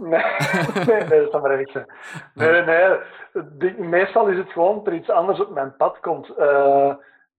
[0.00, 0.22] Nee,
[0.86, 1.86] nee, nee, dat zou maar even zijn.
[2.34, 3.88] Nee, nee.
[3.88, 6.26] Meestal is het gewoon dat er iets anders op mijn pad komt.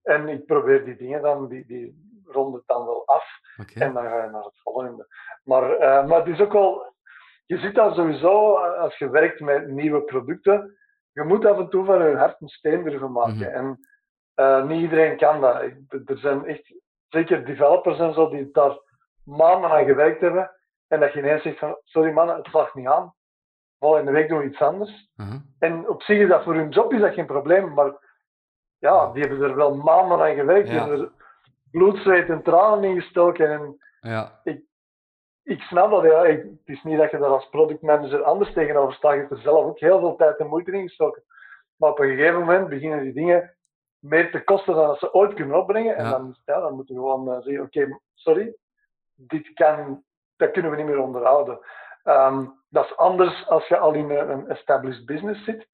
[0.03, 3.25] En ik probeer die dingen dan, die, die rond het dan wel af.
[3.73, 5.07] En dan ga je naar het volgende.
[5.43, 6.93] Maar, eh, maar het is ook wel...
[7.45, 10.77] Je ziet dat sowieso, eh, als je werkt met nieuwe producten,
[11.11, 13.35] je moet af en toe van je hart een steen durven maken.
[13.35, 13.43] Mhm.
[13.43, 13.79] En
[14.33, 15.61] eh, niet iedereen kan dat.
[16.05, 16.73] Er zijn echt,
[17.07, 18.77] zeker developers en zo, die daar
[19.23, 20.51] maanden aan gewerkt hebben.
[20.87, 23.13] En dat je ineens zegt van, sorry man, het slaagt niet aan.
[23.79, 25.09] Volgende week doen we iets anders.
[25.15, 25.39] Mhm.
[25.59, 28.12] En op zich is dat voor hun job is dat geen probleem, maar
[28.89, 30.67] ja, die hebben er wel maanden aan gewerkt.
[30.67, 31.11] Die hebben er
[31.71, 33.49] bloed, zweet en tranen in gestoken.
[33.51, 34.41] En Ja.
[35.43, 36.25] ik snap dat, ja.
[36.25, 39.13] Ik- het is niet dat je daar als productmanager anders tegenover staat.
[39.13, 41.23] Je hebt er zelf ook heel veel tijd en moeite in gestoken.
[41.75, 43.55] Maar op een gegeven moment beginnen die dingen
[43.99, 45.95] meer te kosten dan dat ze ooit kunnen opbrengen.
[45.95, 46.11] En Ja.
[46.11, 48.55] dan, ja, dan moeten we gewoon eh, zeggen, oké, sorry,
[49.15, 50.03] dit kan,
[50.35, 51.59] dat kunnen we niet meer onderhouden.
[52.03, 55.67] Ehm, dat is anders als je al in een, een established business zit.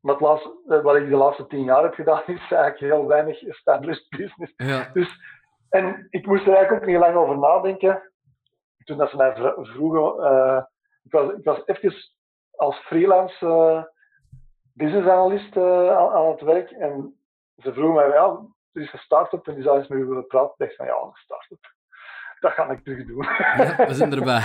[0.00, 3.06] Maar het laatste, eh, wat ik de laatste tien jaar heb gedaan, is eigenlijk heel
[3.06, 4.52] weinig established business.
[4.56, 4.90] Ja.
[4.92, 5.20] Dus,
[5.68, 8.12] en ik moest er eigenlijk ook niet lang over nadenken.
[8.84, 10.62] Toen dat ze mij vro- vroegen, eh,
[11.04, 11.94] ik, was, ik was even
[12.56, 13.82] als freelance eh,
[14.72, 16.70] business analyst aan, aan het werk.
[16.70, 17.18] En
[17.56, 20.26] ze vroegen mij, ja, er is een start-up en die zou eens met u willen
[20.26, 20.50] praten.
[20.50, 21.76] Ik dacht van, ja, een start-up.
[22.40, 23.22] Dat ga ik terug doen.
[23.22, 24.42] Ja, we zijn erbij.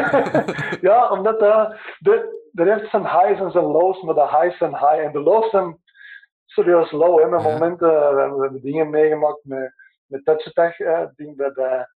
[0.88, 4.76] ja, omdat uh, de, er heeft zijn highs en zijn lows, maar de highs zijn
[4.76, 4.98] high.
[4.98, 5.78] En de lows zijn
[6.46, 7.18] serieus low.
[7.20, 7.52] Hè, met Ja.
[7.52, 9.74] momenten, we, hebben, we hebben dingen meegemaakt met,
[10.06, 11.88] met eh, ding bij, bij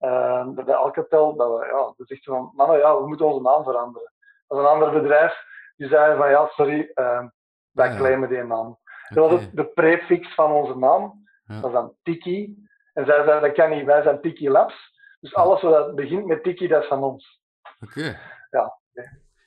[0.00, 3.64] uh, bij Alcatel, dat we, ja, dat zegt van, mannen, ja, we moeten onze naam
[3.64, 4.12] veranderen.
[4.46, 5.44] Dat is een ander bedrijf,
[5.76, 7.24] die zei van, ja, sorry, uh,
[7.70, 8.66] wij ja, claimen die naam.
[9.10, 9.28] Okay.
[9.28, 11.54] Dat was de prefix van onze naam, ja.
[11.54, 12.68] dat is dan Tiki.
[12.92, 14.90] En zij zeiden, dat kan niet, wij zijn Tiki Labs.
[15.20, 17.42] Dus alles wat begint met Tiki, dat is van ons.
[17.80, 17.98] Oké.
[17.98, 18.18] Okay.
[18.50, 18.80] Ja.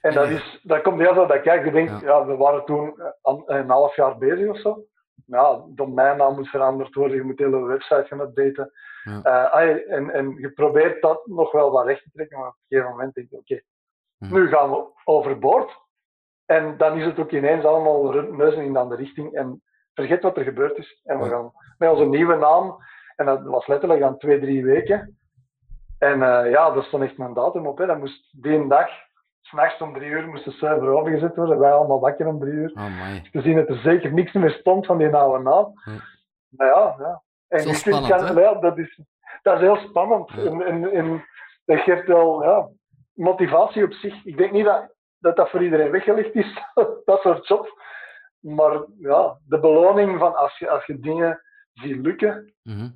[0.06, 1.66] En dat, is, dat komt heel bij kijken.
[1.66, 2.08] Je denkt, ja.
[2.08, 2.26] ja.
[2.26, 3.02] we waren toen
[3.46, 4.86] een half jaar bezig of zo.
[5.26, 8.72] Ja, domeinnaam moet veranderd worden, je moet de hele website gaan updaten.
[9.04, 9.64] Ja.
[9.64, 12.66] Uh, en, en je probeert dat nog wel wat recht te trekken, maar op een
[12.68, 13.62] gegeven moment denk je, oké,
[14.18, 15.78] okay, nu gaan we overboord.
[16.46, 19.34] En dan is het ook ineens allemaal neuzen in de andere richting.
[19.34, 19.62] En
[19.94, 21.02] vergeet wat er gebeurd is.
[21.04, 22.78] En we gaan met onze nieuwe naam,
[23.16, 25.18] en dat was letterlijk aan twee, drie weken.
[26.00, 27.78] En uh, ja, daar stond echt mijn datum op.
[27.78, 27.86] Hè.
[27.86, 28.90] Dat moest die dag,
[29.46, 31.60] s'nachts om drie uur, moest de server overgezet worden.
[31.60, 32.72] Wij allemaal wakker om drie uur.
[32.72, 35.72] Oh, Te zien dat er zeker niks meer stond van die oude naam.
[35.84, 35.90] Hm.
[36.50, 37.24] Maar ja, ja.
[37.48, 39.00] En je kunt, ja, dat, is,
[39.42, 40.32] dat is heel spannend.
[40.32, 40.44] Ja.
[40.44, 41.26] En, en, en
[41.66, 42.70] dat geeft wel ja,
[43.14, 44.26] motivatie op zich.
[44.26, 46.64] Ik denk niet dat dat, dat voor iedereen weggelegd is,
[47.06, 47.70] dat soort jobs.
[48.40, 51.42] Maar ja, de beloning van als je, als je dingen
[51.74, 52.90] ziet lukken, Mhm.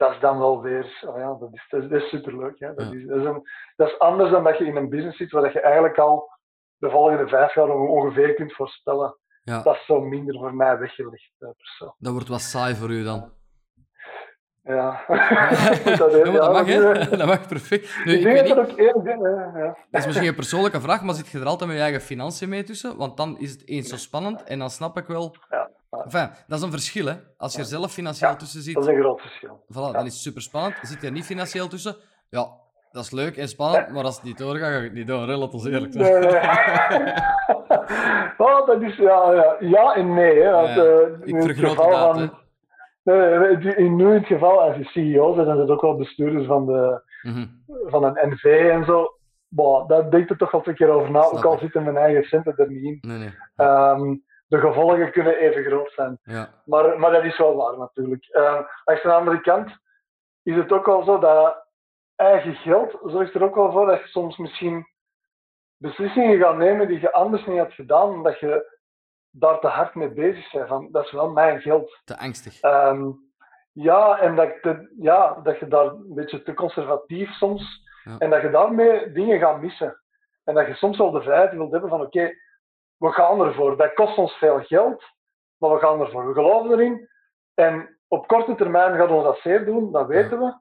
[0.00, 2.58] Dat is dan wel weer, oh ja, dat is, dat is, superleuk.
[2.58, 2.74] Hè?
[2.74, 3.42] Dat, is, dat, is een,
[3.76, 6.30] dat is anders dan dat je in een business zit waar dat je eigenlijk al
[6.76, 9.16] de volgende vijf jaar ongeveer kunt voorspellen.
[9.42, 9.62] Ja.
[9.62, 11.94] Dat is zo minder voor mij weggelegd, eh, persoon.
[11.98, 13.32] Dat wordt wat saai voor u dan.
[14.62, 15.04] Ja.
[15.98, 16.92] dat, mag, hè?
[17.16, 18.04] Dat mag perfect.
[18.04, 19.76] Nu, Ik denk weet dat ook één ding hè, ja.
[19.90, 22.48] dat is misschien een persoonlijke vraag, maar zit je er altijd met je eigen financiën
[22.48, 22.96] mee tussen?
[22.96, 25.34] Want dan is het eens zo spannend en dan snap ik wel...
[25.48, 25.70] Ja.
[25.90, 27.14] Enfin, dat is een verschil, hè.
[27.36, 29.64] Als je er zelf financieel tussen zit, Dat is een groot verschil.
[29.72, 30.74] voilà, dan is het super spannend.
[30.82, 31.96] Zit je er niet financieel tussen,
[32.28, 32.48] ja,
[32.92, 35.28] dat is leuk en spannend, maar als het niet doorgaat, ga ik het niet door,
[35.28, 35.36] hè.
[35.36, 36.20] Laat ons eerlijk zijn.
[36.20, 36.40] Nee, nee.
[38.46, 40.40] oh, dat is ja, ja, ja en nee.
[40.42, 42.38] Hè, want, Ja, eh, Ik in het geval uit, van-.
[43.02, 46.46] Nee, in nu het geval, als je CEO bent, dan zijn het ook wel bestuurders
[46.46, 47.46] van, de, Mhm.
[47.86, 49.14] van een NV en zo.
[49.48, 51.58] Boah, daar denk je toch wel een keer over na, Snap ook al ik.
[51.60, 52.98] zitten mijn eigen centen er niet in.
[53.00, 53.30] Nee, nee.
[53.56, 54.16] Ehm,
[54.50, 56.18] de gevolgen kunnen even groot zijn.
[56.22, 56.48] Ja.
[56.64, 58.28] Maar, maar dat is wel waar natuurlijk.
[58.32, 59.70] Uh, langs de andere kant
[60.42, 61.66] is het ook wel zo dat
[62.16, 64.86] eigen geld zorgt er ook wel voor dat je soms misschien
[65.76, 68.78] beslissingen gaat nemen die je anders niet had gedaan, omdat je
[69.30, 70.68] daar te hard mee bezig bent.
[70.68, 72.00] Van, dat is wel mijn geld.
[72.04, 72.60] Te angstig.
[72.60, 73.10] Ehm,
[73.72, 78.18] ja, en dat, te- ja, dat je daar een beetje te conservatief soms, Ja.
[78.18, 80.00] en dat je daarmee dingen gaat missen.
[80.44, 82.30] En dat je soms wel de vrijheid wilt hebben van oké,
[83.00, 83.76] we gaan ervoor.
[83.76, 85.04] Dat kost ons veel geld,
[85.56, 86.26] maar we gaan ervoor.
[86.26, 87.08] We geloven erin.
[87.54, 90.54] En op korte termijn gaat ons dat zeer doen, dat weten we.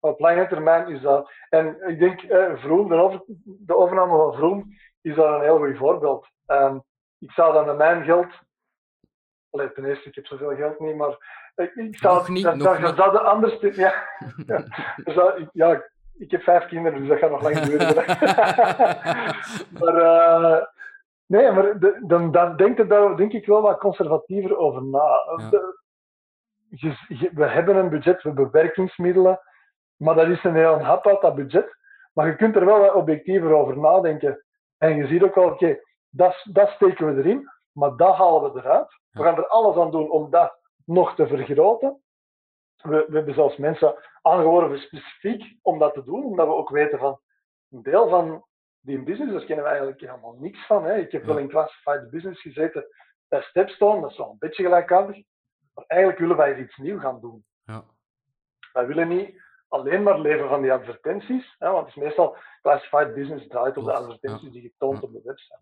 [0.00, 1.30] Maar op lange termijn is dat...
[1.48, 4.64] En ik denk, eh, Vroom, de, over, de overname van Vroom
[5.00, 6.26] is daar een heel goed voorbeeld.
[6.46, 6.78] Ehm,
[7.18, 8.32] ik zou dan met mijn geld...
[9.50, 11.44] Allee, ten eerste, ik heb zoveel geld niet, maar...
[11.54, 13.60] Ik, ik zou, Nog niet, dat, nog dat, anders...
[13.60, 13.94] Ja,
[14.46, 14.64] ja,
[15.04, 15.82] dus ja,
[16.18, 17.94] ik heb vijf kinderen, dus dat gaat nog lang duren.
[19.78, 19.96] maar...
[19.96, 20.66] eh,
[21.26, 24.98] Nee, maar de- dan, dan denk, je daar denk ik wel wat conservatiever over na.
[25.36, 25.50] Ja.
[25.50, 25.80] De-
[26.68, 29.40] je- je- we hebben een budget, we hebben werkingsmiddelen,
[29.96, 31.76] maar dat is een heel hap uit dat budget.
[32.12, 34.44] Maar je kunt er wel wat objectiever over nadenken.
[34.78, 35.78] En je ziet ook wel, oké,
[36.10, 38.98] dat, dat steken we erin, maar dat halen we eruit.
[39.10, 42.00] We gaan er alles aan doen om dat nog te vergroten.
[42.76, 46.98] We, we hebben zelfs mensen aangeworven specifiek om dat te doen, omdat we ook weten
[46.98, 47.20] van
[47.70, 48.44] een deel van
[48.86, 50.84] die business, daar kennen we eigenlijk helemaal niks van.
[50.84, 50.96] Hè.
[50.96, 52.86] Ik heb wel in classified business gezeten
[53.28, 55.24] bij Stepstone, dat is wel een beetje gelijkaardig.
[55.74, 57.44] Maar eigenlijk willen wij iets nieuws gaan doen.
[57.64, 57.84] Ja.
[58.72, 63.14] Wij willen niet alleen maar leven van die advertenties, hè, want het is meestal classified
[63.14, 65.06] business draait op de advertenties die je toont Ja.
[65.06, 65.60] op de website.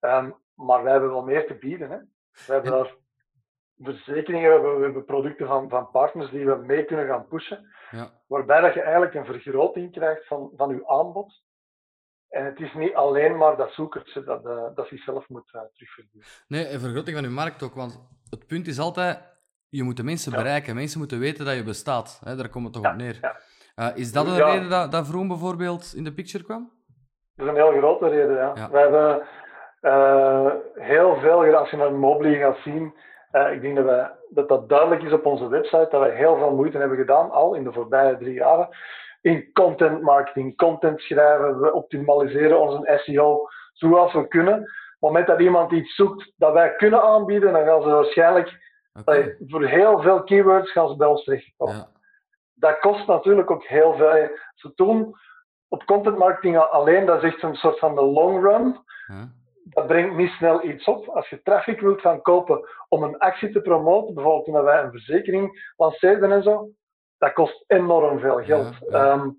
[0.00, 1.90] Ehm, maar wij hebben wel meer te bieden.
[1.90, 1.98] Hè.
[2.46, 2.94] We hebben En- daar
[3.78, 7.74] verzekeringen, we hebben, we hebben producten van, van partners die we mee kunnen gaan pushen,
[7.90, 8.10] Ja.
[8.26, 11.42] waarbij dat je eigenlijk een vergroting krijgt van, van je aanbod.
[12.28, 16.26] En het is niet alleen maar dat zoekertje dat, eh, dat zichzelf moet uh, terugverdienen.
[16.48, 17.74] Nee, een vergroting van je markt ook.
[17.74, 19.18] Want het punt is altijd,
[19.68, 20.38] je moet de mensen Ja.
[20.38, 20.74] bereiken.
[20.74, 22.20] Mensen moeten weten dat je bestaat.
[22.24, 22.36] Hè?
[22.36, 23.18] Daar komt het toch Ja, op neer.
[23.20, 23.36] ja.
[23.74, 24.52] Eh, is dat de Ja.
[24.52, 26.72] reden dat, dat Vroom bijvoorbeeld in de picture kwam?
[27.34, 28.36] Dat is een heel grote reden.
[28.36, 28.70] Ja.
[28.70, 29.22] We hebben
[29.80, 32.94] eh, heel veel, als je naar Mobly gaat zien,
[33.30, 36.36] eh, ik denk dat, wij, dat dat duidelijk is op onze website, dat we heel
[36.36, 38.68] veel moeite hebben gedaan, al in de voorbije drie jaren,
[39.20, 41.60] in content marketing, content schrijven.
[41.60, 44.54] We optimaliseren onze SEO zoals we kunnen.
[44.54, 48.66] Op het moment dat iemand iets zoekt dat wij kunnen aanbieden, dan gaan ze waarschijnlijk
[49.46, 51.76] voor heel veel keywords gaan ze bij ons terechtkomen.
[51.76, 51.88] Ja.
[52.54, 54.30] Dat kost natuurlijk ook heel veel.
[54.54, 55.14] Ze doen
[55.68, 58.76] op content marketing alleen, dat is echt een soort van de long run.
[59.06, 59.28] Ja.
[59.64, 61.08] Dat brengt niet snel iets op.
[61.08, 64.90] Als je traffic wilt gaan kopen om een actie te promoten, bijvoorbeeld toen wij een
[64.90, 66.68] verzekering lanceerden en zo,
[67.18, 68.88] dat kost enorm veel geld.
[68.88, 69.30] Ehm,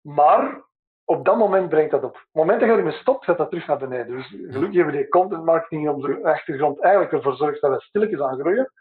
[0.00, 0.62] maar
[1.04, 2.14] op dat moment brengt dat op.
[2.14, 4.16] Op het moment dat je ermee stopt, gaat dat terug naar beneden.
[4.16, 7.80] Dus gelukkig hebben we die content marketing op de achtergrond eigenlijk ervoor zorgt dat we
[7.80, 8.72] stilletjes aan groeien.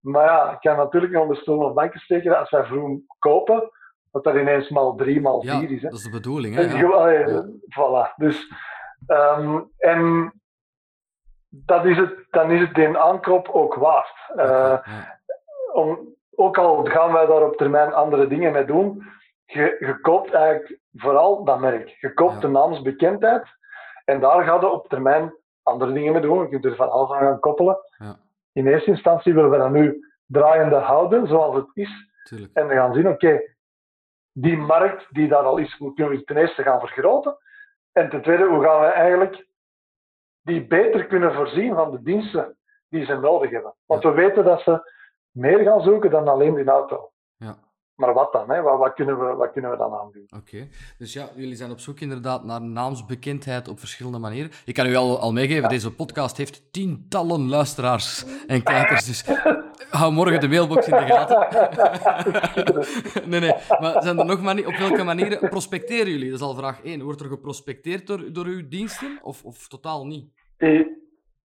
[0.00, 3.00] Maar ja, ik kan natuurlijk niet onder stoel of banken steken dat als wij vroeg
[3.18, 3.70] kopen,
[4.10, 5.82] dat dat ineens maal drie, maal vier is.
[5.82, 5.88] Hè.
[5.88, 6.54] dat is de bedoeling.
[6.54, 6.60] Hè?
[6.60, 7.08] Ja.
[7.08, 7.46] ja.
[7.46, 8.14] Voilà.
[8.16, 8.52] Dus,
[9.06, 10.32] um, en
[11.48, 14.30] dat is het, dan is het die aankoop ook waard.
[14.36, 14.78] Uh,
[15.72, 19.02] om, ook al gaan wij daar op termijn andere dingen mee doen,
[19.44, 21.88] je, je koopt eigenlijk vooral dat merk.
[21.88, 23.46] Je koopt de naamsbekendheid
[24.04, 26.42] en daar ga je op termijn andere dingen mee doen.
[26.42, 27.78] Je kunt er van alles aan gaan koppelen.
[27.98, 28.16] Ja.
[28.52, 31.90] In eerste instantie willen we dat nu draaiende houden zoals het is.
[32.22, 32.52] Tuurlijk.
[32.54, 33.40] En we gaan zien, oké,
[34.32, 37.36] die markt die daar al is, moeten we ten eerste gaan vergroten.
[37.92, 39.46] En ten tweede, hoe gaan we eigenlijk
[40.42, 42.56] die beter kunnen voorzien van de diensten
[42.88, 43.74] die ze nodig hebben.
[43.86, 44.94] Want we weten dat ze
[45.36, 47.10] meer gaan zoeken dan alleen die auto.
[47.36, 47.58] Ja.
[47.94, 48.50] Maar wat dan?
[48.50, 48.62] Hè?
[48.62, 50.28] Wat, wat, kunnen we, wat kunnen we dan aan doen?
[50.36, 50.68] Oké,
[50.98, 54.50] dus ja, jullie zijn op zoek inderdaad naar naamsbekendheid op verschillende manieren.
[54.64, 59.04] Ik kan u al, al meegeven, deze podcast heeft tientallen luisteraars en kijkers.
[59.04, 59.24] Dus
[59.90, 61.46] hou morgen de mailbox in de gaten.
[63.30, 66.30] nee, nee, maar zijn er nog mani op welke manieren prospecteren jullie?
[66.30, 67.02] Dat is al vraag 1.
[67.02, 70.30] Wordt er geprospecteerd door, door uw diensten of, of totaal niet?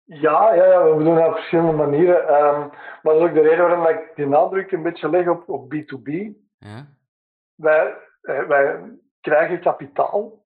[0.04, 2.34] Ja, ja, ja, we doen dat op verschillende manieren.
[2.34, 2.70] Um,
[3.02, 5.74] maar dat is ook de reden waarom ik die nadruk een beetje leg op, op
[5.74, 6.10] B2B.
[6.58, 6.86] Ja.
[7.56, 8.80] Wij, eh, wij
[9.22, 10.46] krijgen kapitaal.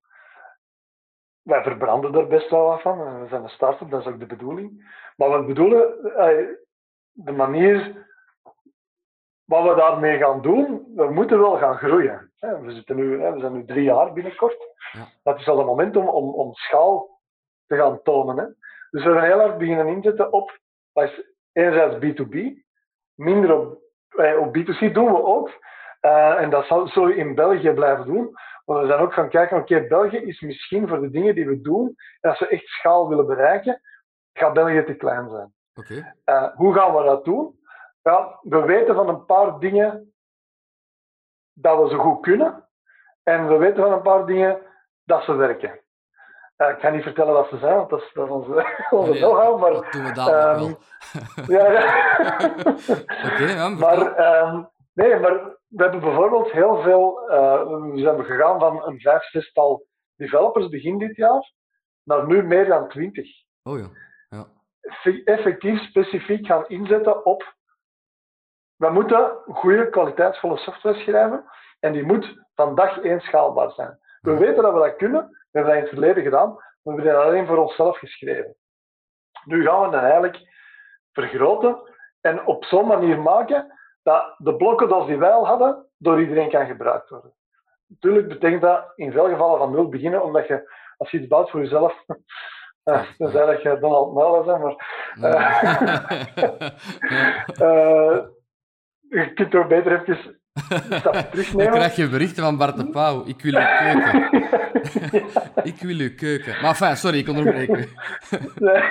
[1.41, 3.21] Wij verbranden er best wel wat van.
[3.21, 4.93] We zijn een start-up, dat is ook de bedoeling.
[5.15, 6.47] Maar we bedoelen, eh,
[7.11, 8.07] de manier
[9.43, 12.31] wat we daarmee gaan doen, we moeten wel gaan groeien.
[12.39, 14.73] We, zitten nu, we zijn nu drie jaar binnenkort.
[14.91, 15.07] Ja.
[15.23, 17.21] Dat is al een moment om, om, om schaal
[17.67, 18.57] te gaan tonen.
[18.95, 20.59] Dus we hebben heel hard beginnen inzetten op,
[21.51, 22.63] enerzijds B2B,
[23.13, 25.63] minder op, eh, op B2C doen we ook.
[26.01, 28.31] Uh, en dat zal zo in België blijven doen.
[28.65, 31.61] Maar we zijn ook gaan kijken, oké, België is misschien voor de dingen die we
[31.61, 33.81] doen, en als we echt schaal willen bereiken,
[34.33, 35.53] gaat België te klein zijn.
[35.73, 36.15] Okay.
[36.25, 37.59] Uh, hoe gaan we dat doen?
[38.01, 40.13] Ja, we weten van een paar dingen
[41.53, 42.69] dat we zo goed kunnen.
[43.23, 44.61] En we weten van een paar dingen
[45.03, 45.84] dat ze werken.
[46.57, 48.51] Uh, ik ga niet vertellen wat ze zijn, want dat is, dat is onze,
[48.89, 49.59] onze nee, know-how.
[49.59, 50.77] Maar, dat doen we dadelijk um,
[51.45, 51.57] wel.
[51.57, 51.83] ja, ja.
[53.31, 53.99] Oké, ja, maar
[54.43, 55.33] um, nee, maar
[55.67, 57.31] we hebben bijvoorbeeld heel veel.
[57.31, 61.53] Uh, we zijn gegaan van een vijf, zestal developers begin dit jaar
[62.03, 63.27] naar nu meer dan twintig.
[63.63, 63.89] Oh ja.
[64.29, 64.47] ja.
[65.23, 67.53] Effectief specifiek gaan inzetten op.
[68.75, 71.45] We moeten goede, kwaliteitsvolle software schrijven
[71.79, 73.99] en die moet van dag één schaalbaar zijn.
[74.25, 77.01] We weten dat we dat kunnen, we hebben dat in het verleden gedaan, maar we
[77.01, 78.55] hebben dat alleen voor onszelf geschreven.
[79.43, 80.37] Nu gaan we dat eigenlijk
[81.11, 86.21] vergroten en op zo'n manier maken dat de blokken zoals die wij al hadden, door
[86.21, 87.33] iedereen kan gebruikt worden.
[87.87, 91.49] Natuurlijk betekent dat in veel gevallen van nul beginnen, omdat je, als je iets bouwt
[91.49, 92.03] voor jezelf,
[92.85, 94.75] uh, dan zei dat je Donald Muller bent, maar
[95.17, 95.51] uh,
[97.61, 98.23] uh,
[99.23, 100.39] je kunt toch beter even
[101.55, 103.23] Dan krijg je berichten van Bart de Pauw.
[103.25, 104.43] Ik wil uw keuken.
[105.71, 106.61] ik wil uw keuken.
[106.61, 107.87] Maar enfin, sorry, ik onderbreek u.
[108.55, 108.83] nee.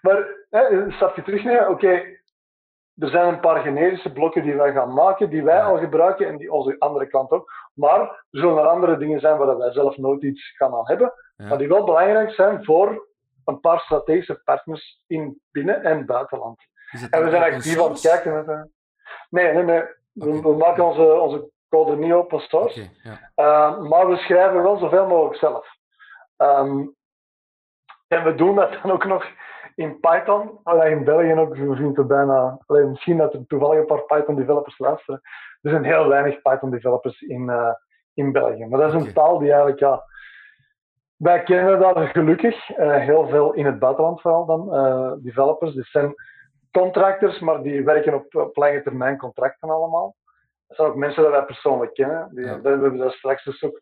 [0.00, 1.68] Maar een stapje terugnemen.
[1.68, 1.88] Oké,
[2.96, 6.36] er zijn een paar generische blokken die wij gaan maken, die wij al gebruiken en
[6.36, 7.52] die onze andere klant ook.
[7.74, 11.12] Maar er zullen er andere dingen zijn waar wij zelf nooit iets gaan aan hebben.
[11.36, 11.46] Ja.
[11.48, 13.08] Maar die wel belangrijk zijn voor
[13.44, 16.60] een paar strategische partners in binnen- en buitenland.
[17.10, 18.34] En we zijn actief aan het kijken.
[18.34, 18.68] Met,
[19.34, 19.82] Nee, nee, nee.
[20.12, 22.80] We, we, maken onze, onze code niet open source.
[22.80, 23.32] Okay, ja.
[23.44, 25.66] uh, maar we schrijven wel zoveel mogelijk zelf.
[26.36, 26.94] Um,
[28.08, 29.26] en we doen dat dan ook nog
[29.74, 30.60] in Python.
[30.62, 32.58] Allee, in België ook, we vinden bijna...
[32.66, 35.20] Allee, misschien dat er toevallig een paar Python developers luisteren.
[35.62, 37.72] Er zijn heel weinig Python developers in, uh,
[38.14, 38.66] in België.
[38.66, 39.12] Maar dat is een okay.
[39.12, 39.80] taal die eigenlijk...
[39.80, 40.04] Ja,
[41.16, 42.78] wij kennen dat gelukkig.
[42.78, 44.68] Uh, heel veel in het buitenland vooral dan.
[45.22, 45.74] developers.
[45.74, 46.14] Die zijn
[46.78, 50.16] contractors, maar die werken op, op lange termijn contracten allemaal.
[50.66, 52.28] Dat zijn ook mensen die wij persoonlijk kennen.
[52.34, 52.60] Die, ja.
[52.60, 53.78] We hebben daar straks dus ook.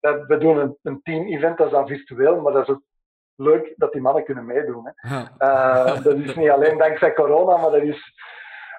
[0.00, 2.82] We doen een, een team-event, dat is dan virtueel, maar dat is ook
[3.34, 4.92] leuk dat die mannen kunnen meedoen.
[4.92, 5.14] Hè.
[5.14, 5.30] Ja.
[5.38, 8.14] Uh, dat is niet alleen dankzij corona, maar dat is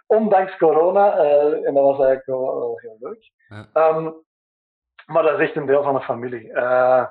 [0.08, 1.18] ondanks corona.
[1.18, 3.32] Uh, en dat was eigenlijk wel, wel heel leuk.
[3.48, 3.88] Ja.
[3.88, 4.24] Um,
[5.06, 6.50] maar dat is echt een deel van de familie.
[6.50, 7.06] Uh,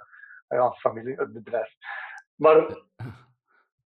[0.48, 1.74] ja, familie, het bedrijf.
[2.34, 2.66] Maar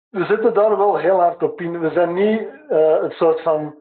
[0.08, 1.80] we zitten daar wel heel hard op in.
[1.80, 3.74] We zijn niet uh, het soort van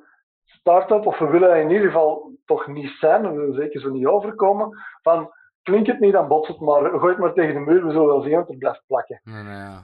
[0.43, 4.05] start-up, of we willen in ieder geval toch niet zijn, we willen zeker zo niet
[4.05, 7.85] overkomen, van klinkt het niet, dan botst het maar, gooi het maar tegen de muur,
[7.85, 9.21] we zullen wel zien wat er blijft plakken.
[9.23, 9.83] Nee, nee, ja.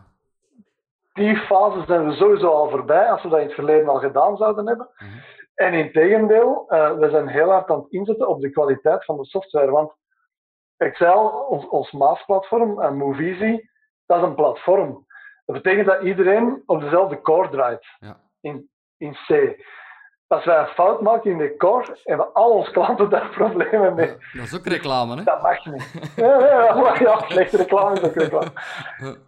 [1.14, 4.38] Die fase zijn we sowieso al voorbij, als we dat in het verleden al gedaan
[4.38, 4.90] zouden hebben.
[4.98, 5.20] Mm -hmm.
[5.56, 9.18] En in tegendeel, uh, we zijn heel hard aan het inzetten op de kwaliteit van
[9.18, 9.72] de software.
[9.72, 9.94] Want
[11.00, 13.60] al, ons, ons Maas-platform, en Moviesy,
[14.06, 15.06] dat is een platform.
[15.54, 17.86] Dat betekent dat iedereen op dezelfde core draait.
[18.00, 18.20] Ja.
[18.42, 19.56] In, in C
[20.32, 24.08] als wij een fout maken in de core, hebben al onze klanten daar problemen mee.
[24.08, 25.24] dat is ook reclame, hè?
[25.24, 26.12] Dat mag niet.
[26.16, 28.52] Ja, ja, ja slechte reclame is ook reclame.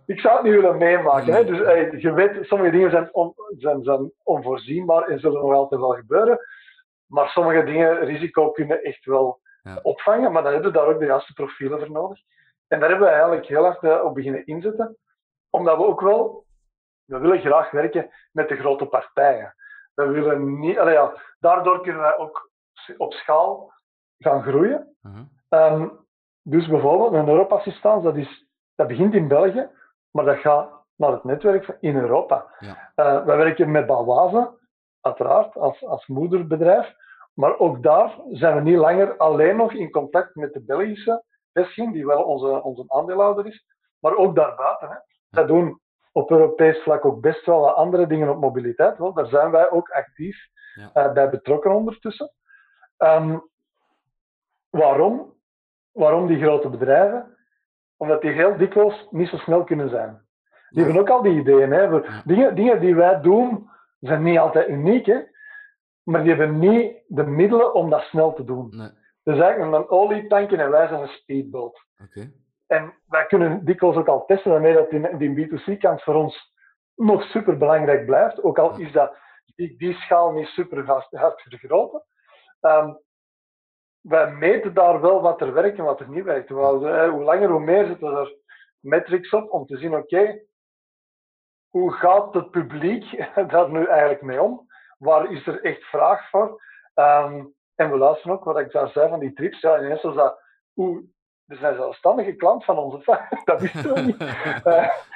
[0.06, 1.34] Ik zou het niet willen meemaken.
[1.34, 1.46] Hè.
[1.46, 3.10] Dus je weet, sommige dingen zijn,
[3.58, 6.40] zijn, zijn onvoorzienbaar en zullen nog altijd wel gebeuren.
[7.06, 9.40] Maar sommige dingen, risico, kunnen echt wel
[9.82, 10.32] opvangen.
[10.32, 12.20] Maar dan hebben we daar ook de juiste profielen voor nodig.
[12.68, 14.98] En daar hebben we eigenlijk heel hard op beginnen inzetten.
[15.54, 16.46] Omdat we ook wel,
[17.06, 19.56] we willen graag werken met de grote partijen.
[19.94, 22.52] We willen niet, ja, daardoor kunnen wij ook
[22.98, 23.74] op schaal
[24.18, 24.96] gaan groeien.
[25.50, 25.86] Uh
[26.44, 29.70] dus bijvoorbeeld een Europa-assistent, dat, is, dat begint in België,
[30.12, 32.56] maar dat gaat naar het netwerk in Europa.
[32.60, 32.92] Ja.
[32.96, 34.58] Uh, wij werken met Balwaze,
[35.02, 36.96] uiteraard, als, als moederbedrijf.
[37.34, 41.24] Maar ook daar zijn we niet langer alleen nog in contact met de Belgische
[41.54, 43.66] vestiging, die wel onze, onze aandeelhouder is,
[44.00, 44.90] maar ook daarbuiten.
[44.90, 44.96] Hè.
[45.34, 45.80] Dat doen
[46.12, 48.98] op Europees vlak ook best wel wat andere dingen op mobiliteit.
[48.98, 51.08] Wel, daar zijn wij ook actief ja.
[51.08, 52.32] uh, bij betrokken ondertussen.
[52.98, 53.50] Um,
[54.70, 55.34] waarom?
[55.92, 57.38] Waarom die grote bedrijven?
[57.98, 60.22] Omdat die heel dikwijls niet zo snel kunnen zijn.
[60.70, 61.72] Die hebben ook al die ideeën.
[61.72, 62.02] Hè.
[62.26, 63.70] Dingen, dingen die wij doen,
[64.00, 65.20] zijn niet altijd uniek, hè.
[66.04, 68.68] maar die hebben niet de middelen om dat snel te doen.
[68.70, 68.90] Nee.
[69.24, 71.86] Dus eigenlijk een olietanken en wij zijn een speedboot.
[72.04, 72.34] Okay.
[72.74, 76.54] En wij kunnen dikwijls ook al testen waarmee dat die, die B2C-kant voor ons
[76.96, 78.44] nog super belangrijk blijft.
[78.44, 79.18] Ook al is dat,
[79.56, 82.04] die, die schaal niet super hard vergroten.
[82.62, 83.02] Um,
[84.02, 86.50] wij meten daar wel wat er werkt en wat er niet werkt.
[86.50, 88.36] Eh, hoe langer, hoe meer zitten er
[88.80, 90.42] metrics op om te zien, oké,
[91.70, 94.68] hoe gaat het publiek daar nu eigenlijk mee om?
[94.98, 96.62] Waar is er echt vraag voor?
[96.96, 100.42] Um, en we luisteren ook, wat ik daar zei van die trips, ja, ineens dat,
[101.46, 103.06] dus is een zelfstandige klant van ons.
[103.46, 104.22] dat wisten we niet.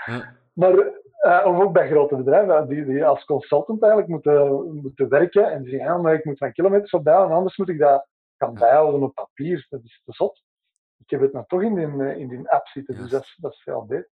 [0.08, 0.74] Uh, maar
[1.22, 5.62] uh, of ook bij grote bedrijven die, die, als consultant eigenlijk moeten, moeten werken en
[5.62, 8.08] die zeggen, ja, maar ik moet van kilometers opbouwen, anders moet ik dat
[8.38, 9.66] gaan bijhouden op papier.
[9.70, 10.44] Dat is te zot.
[10.98, 13.52] Ik heb het nou toch in die, in die app zitten, dus dat is, dat
[13.52, 14.10] is veel beter.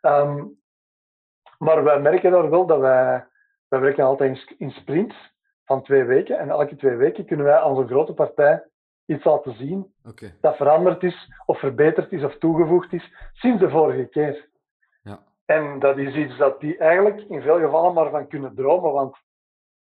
[0.00, 0.60] Um,
[1.58, 3.26] maar wij merken daar wel dat wij,
[3.68, 5.34] wij werken altijd in sprints
[5.64, 6.38] van twee weken.
[6.38, 8.64] En elke twee weken kunnen wij aan zo'n grote partij
[9.10, 9.94] iets laten zien
[10.40, 14.48] dat veranderd is, of verbeterd is, of toegevoegd is sinds de vorige keer.
[15.02, 15.18] Ja.
[15.44, 19.16] En dat is iets dat die eigenlijk in veel gevallen maar van kunnen dromen, want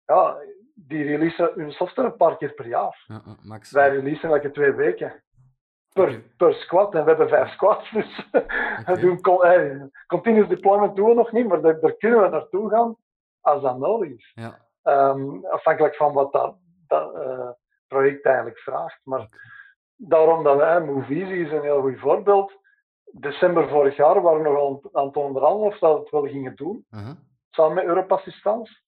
[0.05, 0.37] ja,
[0.75, 3.05] die releasen hun software een paar keer per jaar.
[3.07, 3.71] Ja, max.
[3.71, 5.23] Wij releasen elke twee weken.
[5.93, 8.29] Per, per squad, en we hebben vijf squads, dus
[8.87, 9.21] we doen
[10.07, 12.97] continuous deployment doen we nog niet, maar daar, daar, kunnen we naartoe gaan
[13.41, 14.33] als dat nodig is.
[14.35, 14.63] Ja.
[14.83, 16.57] Um, afhankelijk van wat dat,
[16.87, 17.51] dat uh,
[17.95, 19.01] project eigenlijk vraagt.
[19.05, 19.29] Maar
[19.97, 22.53] daarom dat wij, Moviesy is een heel goed voorbeeld.
[23.05, 26.57] December vorig jaar waren we nog aan het onderhandelen of dat we het wel gingen
[26.57, 27.17] doen, uh -huh.
[27.51, 28.83] samen met Europassistance.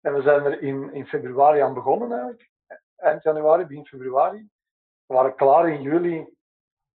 [0.00, 2.50] En we zijn er in, in februari aan begonnen eigenlijk.
[2.96, 4.48] Eind januari, begin februari.
[5.06, 6.16] We waren klaar in juli.
[6.16, 6.26] Uh,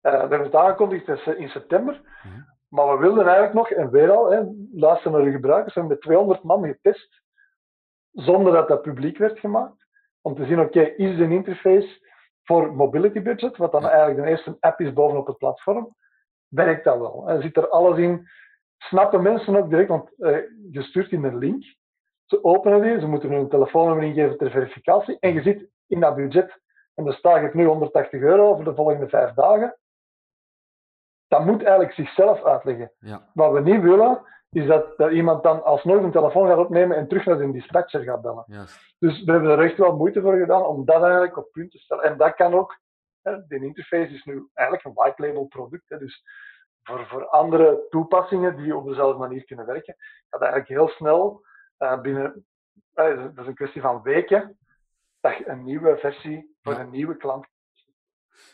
[0.01, 1.93] we hebben het aangekondigd in september.
[1.93, 2.41] Uh -huh.
[2.67, 5.97] Maar we wilden eigenlijk nog, en weer al, hè, luister naar de gebruikers, we hebben
[5.97, 7.21] met 200 man getest,
[8.11, 9.79] zonder dat dat publiek werd gemaakt
[10.21, 12.07] om te zien, oké, is de interface
[12.43, 15.95] voor mobility budget, wat dan eigenlijk de eerste app is bovenop het platform,
[16.47, 17.29] werkt dat wel?
[17.29, 18.27] En zit er alles in?
[18.77, 20.37] Snappen mensen ook direct, want uh,
[20.71, 21.63] je stuurt in een link,
[22.25, 26.15] ze openen die, ze moeten hun telefoonnummer ingeven ter verificatie, en je zit in dat
[26.15, 26.59] budget,
[26.93, 29.77] en dan sta ik nu 180 euro voor de volgende vijf dagen.
[31.27, 32.91] Dat moet eigenlijk zichzelf uitleggen.
[32.99, 33.29] Ja.
[33.33, 37.07] Wat we niet willen, is dat, dat iemand dan alsnog een telefoon gaat opnemen en
[37.07, 38.45] terug naar de dispatcher gaat bellen.
[38.99, 41.77] Dus we hebben er echt wel moeite voor gedaan om dat eigenlijk op punt te
[41.77, 42.03] stellen.
[42.03, 42.79] En dat kan ook,
[43.21, 45.89] hè, de interface is nu eigenlijk een white label product.
[45.89, 46.23] Hè, dus
[46.83, 49.95] voor, voor andere toepassingen die op dezelfde manier kunnen werken,
[50.29, 51.45] gaat eigenlijk heel snel
[51.79, 52.45] uh, binnen,
[52.95, 54.57] uh, dat is een kwestie van weken,
[55.19, 57.47] dat je een nieuwe versie voor een nieuwe klant.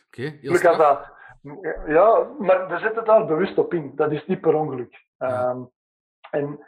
[0.06, 1.12] Oké, okay, dat,
[1.86, 3.92] ja, maar we zetten daar bewust op in.
[3.94, 5.04] Dat is niet per ongeluk.
[5.18, 5.62] Ehm,
[6.36, 6.58] en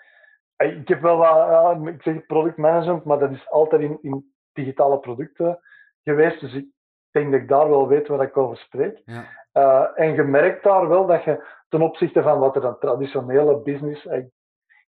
[0.56, 4.98] ik heb wel wat, ik zeg product management, maar dat is altijd in, in digitale
[4.98, 5.60] producten
[6.02, 6.40] geweest.
[6.40, 6.66] Dus ik
[7.10, 9.02] denk dat ik daar wel weet waar ik over spreek.
[9.04, 9.24] Ja.
[9.52, 13.60] Uh, en je merkt daar wel dat je ten opzichte van wat er dan traditionele
[13.60, 14.04] business.
[14.04, 14.30] Ik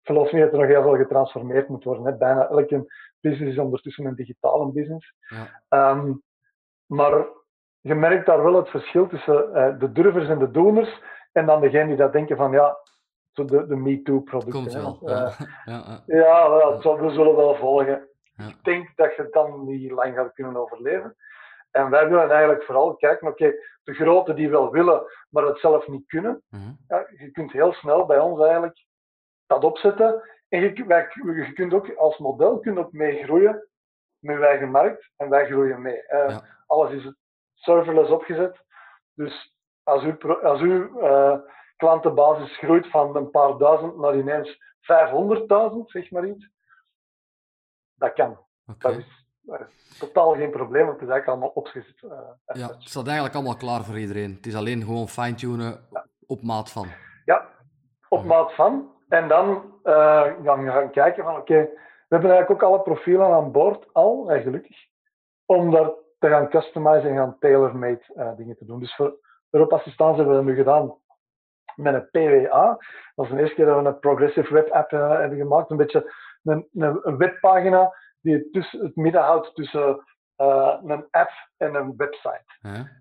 [0.01, 2.05] geloof niet dat er nog heel veel getransformeerd moet worden.
[2.05, 2.17] Hè.
[2.17, 5.13] Bijna elke business is ondertussen een digitale business.
[5.67, 5.91] Ja.
[5.91, 6.23] Um,
[6.85, 7.25] maar
[7.79, 11.01] je merkt daar wel het verschil tussen uh, de durvers en de doners.
[11.31, 12.77] En dan degene die dat denken van ja,
[13.45, 14.51] de, de MeToo-producten.
[14.51, 15.09] Komt wel.
[15.09, 15.31] Ja,
[15.65, 18.07] ja, ja, we zullen wel volgen.
[18.37, 21.15] Ik denk dat je dan niet lang gaat kunnen overleven.
[21.71, 25.87] En wij willen eigenlijk vooral kijken, oké, de grote die wel willen, maar het zelf
[25.87, 26.41] niet kunnen.
[26.49, 26.71] Mhm.
[26.87, 28.85] Ja, je kunt heel snel bij ons eigenlijk
[29.47, 30.29] dat opzetten.
[30.49, 33.67] En je, wij, je kunt ook als model kunt ook meegroeien
[34.19, 36.03] met je eigen markt en wij groeien mee.
[36.07, 36.41] Ja.
[36.67, 37.13] Alles is
[37.53, 38.63] serverless opgezet.
[39.13, 41.37] Dus als uw, pro- als uw eh,
[41.79, 46.49] klantenbasis groeit van een paar duizend naar ineens 500.000, zeg maar iets,
[47.95, 48.37] dat kan.
[48.77, 49.25] Dat is
[49.99, 52.01] totaal geen probleem, want het is eigenlijk allemaal opgezet.
[52.03, 54.33] eh, Ja, het staat eigenlijk allemaal klaar voor iedereen.
[54.35, 55.87] Het is alleen gewoon fine-tunen
[56.27, 56.87] op maat van.
[57.25, 57.47] Ja,
[58.09, 58.91] op maat van.
[59.07, 61.53] En dan eh, gaan we gaan kijken van oké,
[62.07, 64.77] we hebben eigenlijk ook alle profielen aan boord al, en gelukkig,
[65.45, 68.79] om dat te gaan customizen en gaan tailor-made eh, dingen te doen.
[68.79, 69.17] Dus voor
[69.49, 70.95] Europa Assistance hebben we dat nu gedaan
[71.79, 72.77] met een PWA.
[73.15, 75.69] Dat is de eerste keer dat we een progressive web app eh, hebben gemaakt.
[75.69, 76.13] Een beetje
[76.43, 80.03] een, een, webpagina die het, het midden houdt tussen
[80.35, 82.43] eh, een app en een website.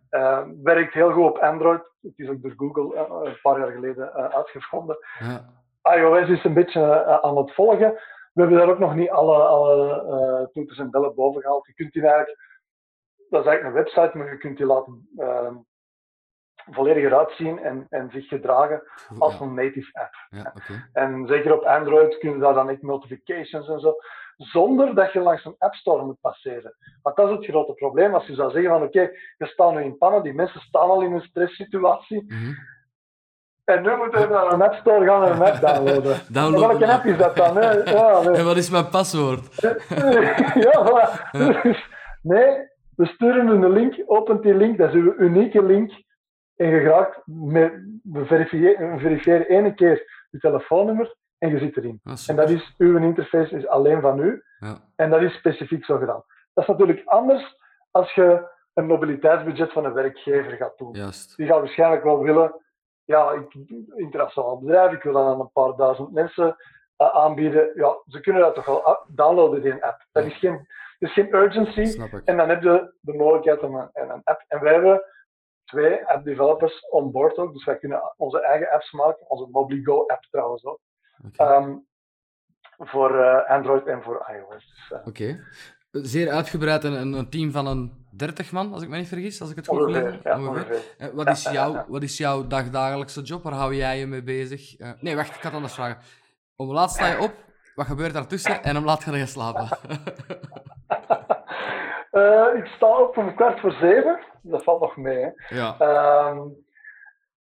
[0.08, 1.92] Eh, werkt heel goed op Android.
[2.00, 4.98] Het is ook door Google een paar jaar geleden uitgevonden.
[5.18, 5.96] Ja.
[5.96, 7.92] iOS is een beetje aan het volgen.
[8.32, 11.66] We hebben daar ook nog niet alle, alle toeters en bellen boven gehaald.
[11.66, 12.38] Je kunt die eigenlijk,
[13.28, 15.50] dat is eigenlijk een website, maar je kunt die laten eh,
[16.70, 18.82] volledig eruit zien en, en zich gedragen
[19.18, 20.14] als een native app.
[20.30, 20.52] Ja.
[20.92, 23.94] En zeker op Android kun je daar dan echt notifications en zo,
[24.36, 26.74] zonder dat je langs een App Store moet passeren.
[27.02, 28.14] Want dat is het grote probleem.
[28.14, 29.00] Als je zou zeggen van oké,
[29.36, 32.52] je staat nu in pannen, die mensen staan al in een stresssituatie, Mhm.
[33.64, 36.16] en nu moeten we naar een App Store gaan en een app downloaden.
[36.32, 37.56] Downloaden Welke app is dat dan?
[37.56, 37.70] Hè?
[37.72, 38.36] Ja, nee.
[38.36, 39.54] En wat is mijn paswoord?
[40.66, 41.30] ja, voilà.
[41.62, 41.88] Dus,
[42.22, 45.92] nee, we sturen een link, opent die link, dat is uw unieke link.
[46.58, 51.76] En je raakt, met, we verifiëren, we verifiëren één keer je telefoonnummer en je zit
[51.76, 52.00] erin.
[52.04, 54.42] Ah, En dat is, uw interface is alleen van u.
[54.58, 54.78] Ja.
[54.96, 56.24] En dat is specifiek zo gedaan.
[56.52, 57.56] Dat is natuurlijk anders
[57.90, 60.92] als je een mobiliteitsbudget van een werkgever gaat doen.
[60.92, 61.36] Juist.
[61.36, 62.54] Die gaat waarschijnlijk wel willen,
[63.04, 63.54] ja, ik
[63.96, 66.56] internationaal bedrijf, ik wil dat aan een paar duizend mensen
[66.96, 67.70] eh, aanbieden.
[67.74, 70.06] Ja, ze kunnen dat toch wel downloaden, die app.
[70.12, 70.66] Dat is geen,
[70.98, 72.00] dat is geen urgency.
[72.24, 74.44] En dan heb je de mogelijkheid om een, en een app.
[74.48, 75.02] En wij hebben
[75.68, 79.30] twee app developers on board ook, dus wij kunnen onze eigen apps maken.
[79.30, 80.80] Onze Mobligo app trouwens ook.
[81.36, 81.76] Ehm,
[82.78, 84.66] voor eh, Android en voor iOS.
[84.66, 85.44] Dus, eh, Oké.
[85.90, 89.40] Zeer uitgebreid en een, een team van een 30 man, als ik me niet vergis,
[89.40, 90.48] als ik het goed ongeveer, ja, heb.
[90.48, 90.82] ongeveer.
[90.98, 93.42] Eh, wat, is jouw, wat is jouw dagdagelijkse job?
[93.42, 94.78] Waar hou jij je mee bezig?
[95.00, 95.98] Nee, wacht, ik had anders vragen.
[96.56, 97.34] Om laat sta je op?
[97.74, 98.62] Wat gebeurt daartussen?
[98.62, 99.68] En om laat ga je slapen?
[102.10, 104.18] Eh, ik sta op om kwart voor zeven.
[104.42, 105.18] Dat valt nog mee.
[105.18, 105.56] Hè.
[105.56, 105.76] ja.
[105.78, 106.38] Ehm,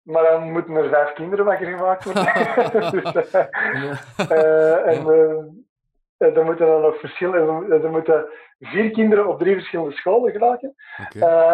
[0.01, 2.23] maar dan moeten er vijf kinderen wakker gemaakt worden.
[3.13, 3.47] dus, eh,
[4.27, 7.71] eh, en er moeten dan nog verschillen.
[7.71, 8.25] Er moeten
[8.59, 10.75] vier kinderen op drie verschillende scholen geraken.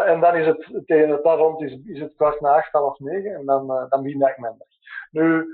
[0.05, 2.99] En dan is het tegen het daar rond is, is het kwart na acht, half
[2.99, 3.33] negen.
[3.33, 4.67] En dan, eh, dan begint eigenlijk mijn dag.
[5.11, 5.47] Nu,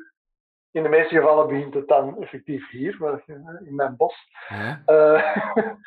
[0.72, 3.22] in de meeste gevallen begint het dan effectief hier,
[3.64, 4.16] in mijn bos.
[4.48, 4.82] Ja.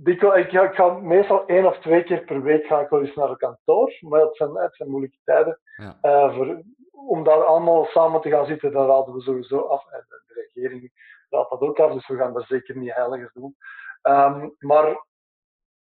[0.00, 3.00] Dikwijls- ik, ga, ik ga meestal één of twee keer per week ga ik wel
[3.00, 5.60] eens naar het kantoor, maar het zijn, het zijn moeilijke tijden.
[5.76, 5.98] Ja.
[6.00, 9.92] Eh, voor, om daar allemaal samen te gaan zitten, dan raden we sowieso af.
[9.92, 10.92] En de, regering
[11.28, 13.56] raadt dat ook af, dus we gaan dat zeker niet heiligers doen.
[14.02, 14.84] Ehm, maar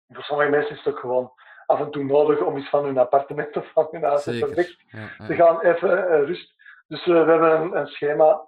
[0.08, 1.32] voor sommige mensen is het ook gewoon
[1.66, 4.68] af en toe nodig om iets van hun appartement of van hun huis weg.
[4.88, 5.34] Ja, ja.
[5.34, 6.54] gaan even eh, rust.
[6.86, 8.46] Dus eh, we hebben een, een schema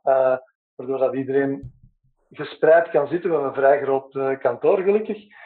[0.74, 1.72] waardoor dat iedereen
[2.30, 3.30] gespreid kan zitten.
[3.30, 5.42] We hebben een vrij groot kantoor, gelukkig.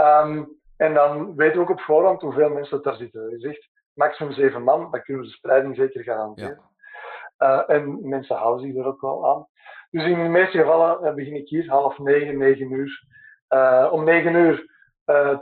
[0.00, 0.44] Ehm,
[0.76, 3.30] en dan weten we ook op voorhand hoeveel mensen daar zitten.
[3.30, 6.60] Je zegt maximum zeven man, dan kunnen we de spreiding zeker garanderen.
[7.36, 9.46] Eh, en mensen houden zich er ook wel aan.
[9.90, 13.04] Dus in de meeste gevallen eh, begin ik hier half negen, negen uur.
[13.48, 14.68] Eh, om negen uur,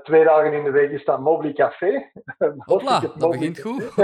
[0.03, 2.11] twee dagen in de week, is dat Mobili Café.
[2.71, 3.95] Hopla, dat begint goed.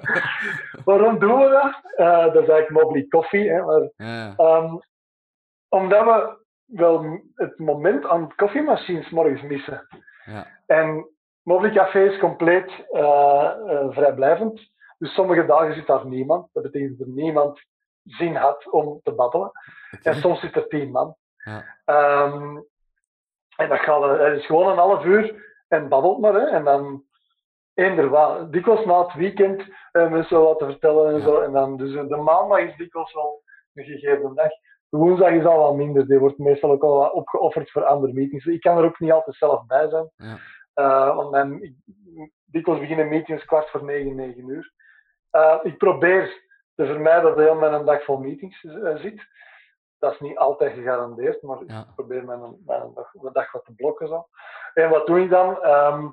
[0.84, 1.92] Waarom doen we dat?
[2.32, 3.50] Dat is eigenlijk Mobili Coffee.
[3.50, 4.76] Hè, maar, Ja, ehm,
[5.68, 9.86] omdat we wel het moment aan koffiemachines morgens missen.
[10.24, 10.46] ja.
[10.66, 11.08] En
[11.46, 14.72] Café is compleet eh, eh, vrijblijvend.
[14.98, 16.48] Dus sommige dagen zit daar niemand.
[16.52, 17.60] Dat betekent dat er niemand
[18.04, 19.50] zin had om te babbelen.
[20.02, 21.16] En soms zit er tien man.
[21.36, 21.64] Ja.
[21.84, 22.56] Ehm,
[23.56, 26.34] en dat gaat, eh, het is gewoon een half uur en babbelt maar.
[26.34, 27.04] Hè, en dan
[28.08, 28.52] wat.
[28.52, 29.62] Dikwijls na het weekend
[29.92, 31.24] eh, mensen wat te vertellen en Ja.
[31.24, 31.40] zo.
[31.40, 33.42] En dan, dus de maandag is dikwijls wel
[33.74, 34.50] een gegeven dag.
[34.96, 36.06] Woensdag is al wat minder.
[36.06, 38.44] Die wordt meestal ook al wat opgeofferd voor andere meetings.
[38.44, 40.10] Ik kan er ook niet altijd zelf bij zijn.
[40.16, 40.38] Ja.
[40.74, 41.74] Eh, want mijn, ik,
[42.44, 44.72] dikwijls beginnen meetings kwart voor negen, negen uur.
[45.30, 46.42] Eh, ik probeer
[46.74, 49.26] te vermijden dat heel mijn dag vol meetings eh, zit.
[49.98, 52.92] dat is niet altijd gegarandeerd, maar ik probeer mijn, mijn,
[53.32, 54.08] dag, wat te blokken.
[54.08, 54.26] Zo.
[54.74, 55.62] En wat doe ik dan?
[55.62, 56.08] Ehm,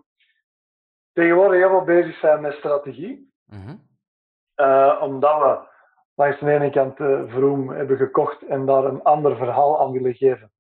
[1.14, 3.34] tegenwoordig heel veel bezig zijn met strategie.
[3.46, 3.76] Mhm.
[5.00, 5.71] Omdat we
[6.22, 10.14] langs de ene kant uh, Vroom hebben gekocht en daar een ander verhaal aan willen
[10.14, 10.52] geven.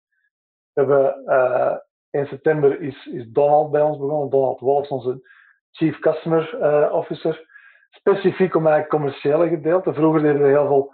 [0.74, 1.76] We hebben, uh,
[2.09, 5.30] in september is, is Donald bij ons begonnen, Donald Wolfs, onze
[5.72, 7.49] Chief Customer Officer.
[7.89, 9.93] Specifiek om het commerciële gedeelte.
[9.93, 10.93] Vroeger deden we heel veel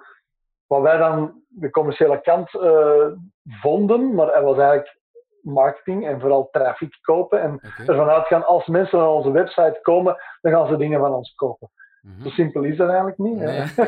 [0.68, 2.50] wat wij dan de commerciële kant
[3.62, 5.00] vonden, maar het was eigenlijk
[5.42, 7.42] marketing en vooral traffic kopen.
[7.42, 7.86] En okay.
[7.86, 11.70] ervan uitgaan, als mensen naar onze website komen, dan gaan ze dingen van ons kopen.
[12.08, 12.24] Mhm.
[12.24, 13.40] Zo simpel is dat eigenlijk niet.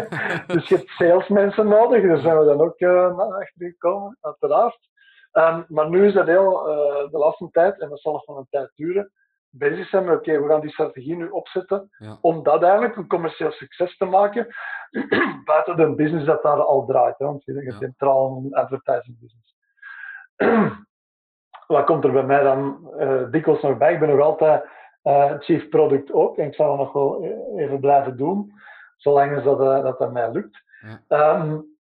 [0.53, 4.89] dus je hebt salesmensen nodig, daar zijn we dan ook uh, naar achter gekomen, uiteraard.
[5.34, 8.38] Um, maar nu is dat heel uh, de laatste tijd, en dat zal nog van
[8.38, 9.11] een tijd duren,
[9.49, 11.89] bezig zijn met oké, we gaan die strategie nu opzetten
[12.22, 14.47] om dat eigenlijk een commercieel succes te maken,
[15.45, 17.17] buiten de business dat daar al draait.
[17.17, 17.78] Hè, want je hebt ja.
[17.78, 19.55] centraal een advertising business.
[21.67, 23.93] Wat komt er bij mij dan uh, dikwijls nog bij?
[23.93, 24.63] Ik ben nog altijd
[25.03, 26.37] uh, chief product ook.
[26.37, 28.53] En ik zal dat nog wel e-, even blijven doen,
[28.97, 30.63] zolang dat, uh, dat, dat mij lukt.
[31.07, 31.39] Ja.
[31.39, 31.77] Um,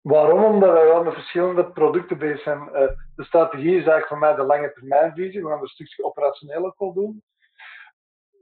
[0.00, 0.44] waarom?
[0.44, 2.58] Omdat wij wel met verschillende producten bezig zijn.
[2.58, 5.42] Uh, de strategie is eigenlijk voor mij de lange termijnvisie.
[5.42, 7.22] We gaan een stukje operationeel ook wel doen.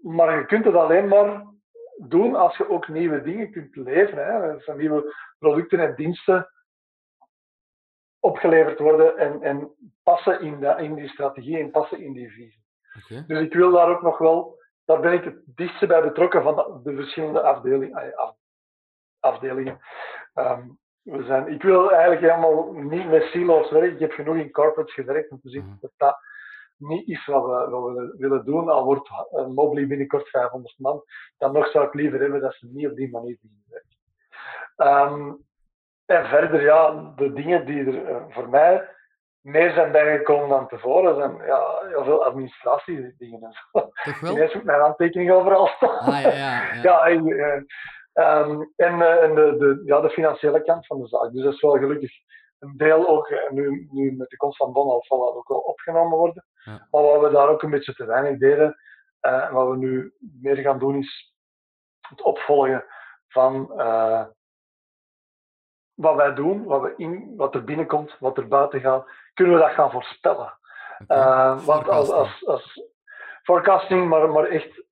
[0.03, 1.47] Maar je kunt het alleen maar
[2.09, 4.27] doen als je ook nieuwe dingen kunt leveren.
[4.27, 4.61] Hè.
[4.61, 6.51] Van nieuwe producten en diensten
[8.21, 9.71] opgeleverd worden en, en
[10.03, 12.62] passen in, de, in die strategie en passen in die visie.
[13.27, 16.81] Dus ik wil daar ook nog wel, daar ben ik het dichtste bij betrokken van
[16.83, 18.15] de, verschillende afdelingen.
[19.21, 19.81] afdelingen.
[20.35, 20.69] Ehm,
[21.03, 23.93] we zijn, ik wil eigenlijk helemaal niet met silo's werken.
[23.93, 25.77] Ik heb genoeg in corporates gewerkt om te zien mhm.
[25.81, 26.19] dat dat
[26.77, 28.69] niet is wat we, wat we willen doen.
[28.69, 31.03] Al wordt een binnenkort 500 man,
[31.39, 34.01] dan nog zou ik liever hebben dat ze niet op die manier beginnen werken.
[35.13, 35.45] Um,
[36.05, 38.89] en verder, ja, de dingen die er eh, voor mij
[39.43, 41.15] meer zijn bijgekomen dan tevoren.
[41.15, 43.81] zijn ja, heel veel administratiedingen en zo.
[44.03, 44.33] Toch wel?
[44.33, 45.99] Ineens moet mijn handtekening overal staan.
[45.99, 46.83] Ah, ja, ja, ja.
[46.83, 47.63] ja en, uh,
[48.77, 51.33] en, uh, en de, de, ja, de financiële kant van de zaak.
[51.33, 52.13] Dus dat is wel gelukkig
[52.59, 55.59] een deel ook, en nu, nu met de komst van Donald zal dat ook wel
[55.59, 56.45] opgenomen worden.
[56.65, 56.87] Ja.
[56.91, 58.77] Maar wat we daar ook een beetje te weinig deden,
[59.23, 61.35] uh, en wat we nu meer gaan doen, is
[62.09, 62.85] het opvolgen
[63.29, 63.73] van
[66.03, 69.61] wat wij doen, wat, we in, wat er binnenkomt, wat er buiten gaat, kunnen we
[69.61, 70.59] dat gaan voorspellen.
[71.03, 71.19] Okay.
[71.19, 72.83] Uh, want als, als, als
[73.43, 74.85] forecasting, maar, maar echt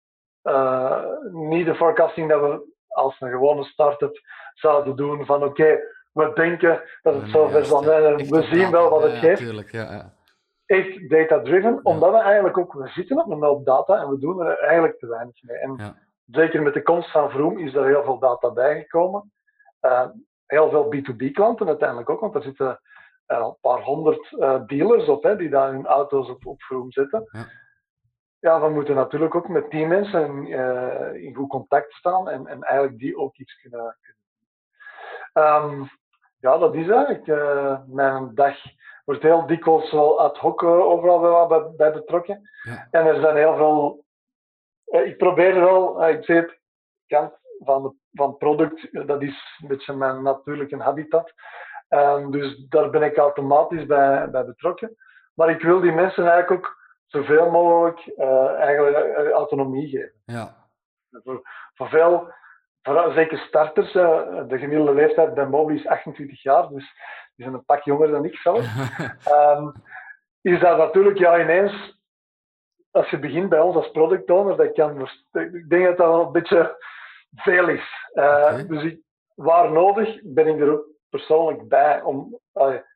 [0.43, 4.21] uh, niet de forecasting dat we als een gewone start-up
[4.55, 5.83] zouden doen van oké, okay,
[6.13, 9.41] we denken dat het zover zal zijn en we zien wel wat het geeft.
[9.41, 10.13] Tuurlijk, ja, ja.
[10.67, 14.41] Echt data-driven, omdat we eigenlijk ook, we zitten op een hoop data en we doen
[14.41, 15.57] er eigenlijk te weinig mee.
[15.57, 15.97] En
[16.27, 19.33] zeker met de komst van Vroom is er heel veel data bijgekomen.
[19.81, 20.07] Uh,
[20.51, 22.81] heel veel B2B klanten uiteindelijk ook, want er zitten
[23.27, 26.93] uh, een paar honderd uh, dealers op hè, die daar hun auto's op, op Vroom
[26.93, 27.29] zetten.
[27.31, 27.47] Ja.
[28.39, 32.63] ja, we moeten natuurlijk ook met die mensen uh, in goed contact staan en, en
[32.63, 35.45] eigenlijk die ook iets kunnen, doen.
[35.45, 35.89] Um,
[36.41, 37.27] ja, dat is eigenlijk
[37.87, 38.57] mijn dag.
[39.05, 42.51] wordt heel dikwijls wel ad hoc overal bij, bij betrokken.
[42.63, 42.89] Ja.
[42.91, 44.05] En er zijn heel veel.
[44.85, 46.59] ik probeer wel, ik zeg het,
[47.07, 51.33] kant van, van product, dat is een beetje mijn natuurlijke habitat.
[51.89, 54.97] Um, dus daar ben ik automatisch bij, bij betrokken.
[55.35, 60.13] Maar ik wil die mensen eigenlijk ook zoveel mogelijk uh, eigenlijk eh, autonomie geven.
[60.25, 60.57] Ja.
[61.11, 61.43] Voor,
[61.75, 62.33] voor veel,
[62.83, 66.93] voor, zeker starters, uh, de gemiddelde leeftijd bij Mobi is 28 jaar, dus
[67.35, 68.67] die zijn een pak jonger dan ik zelf.
[69.29, 69.73] um,
[70.53, 72.01] is dat natuurlijk ja, ineens,
[72.91, 76.27] als je begint bij ons als product owner, dat kan, ik denk dat dat wel
[76.27, 76.85] een beetje
[77.35, 78.11] veel is.
[78.15, 79.01] Uh, Dus ik,
[79.35, 82.03] waar nodig ben ik er ook persoonlijk bij.
[82.03, 82.39] Om,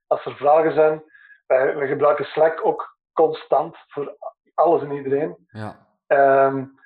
[0.06, 1.02] als er vragen zijn,
[1.46, 4.16] we gebruiken Slack ook constant voor
[4.54, 5.36] alles en iedereen.
[5.50, 5.86] Ja.
[6.46, 6.78] Um,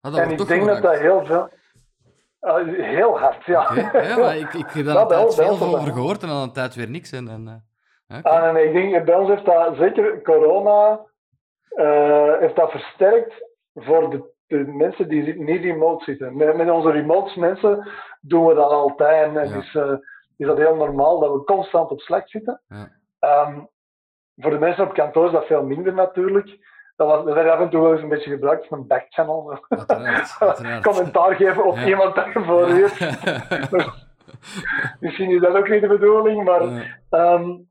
[0.00, 1.48] en ik denk dat dat heel veel.
[2.40, 3.62] Uh, heel hard, ja.
[3.62, 4.08] Okay.
[4.08, 6.74] ja maar ik, ik heb daar een tijd veel over gehoord en dan een tijd
[6.74, 7.12] weer niks.
[7.12, 7.64] En, en,
[8.08, 8.32] uh, okay.
[8.32, 11.00] ah, nee, ik denk, bij ons heeft dat zeker corona
[11.70, 16.36] uh, heeft dat versterkt voor de de mensen die niet remote zitten.
[16.36, 17.88] Met, met onze remote mensen
[18.20, 19.36] doen we dat altijd.
[19.36, 19.56] En ja.
[19.56, 19.92] is, uh,
[20.36, 22.60] is dat heel normaal dat we constant op Slack zitten.
[22.68, 23.46] Ja.
[23.46, 23.68] Um,
[24.36, 26.58] voor de mensen op kantoor is dat veel minder natuurlijk.
[26.96, 29.58] Dat, was, dat werd af en toe wel eens een beetje gebruikt van een backchannel.
[30.82, 32.88] Commentaar geven op iemand dat je voor je
[35.00, 36.62] Misschien is dat ook niet de bedoeling, maar,
[37.10, 37.68] um,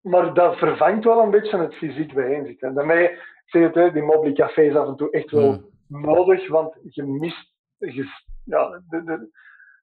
[0.00, 2.68] maar dat vervangt wel een beetje het fysiek bijeenzitten.
[2.68, 6.74] En daarmee, ik zeg het, die mobile cafés af en toe echt wel nodig, want
[6.82, 7.52] je mist.
[7.78, 8.06] Je,
[8.44, 9.28] ja, de, de,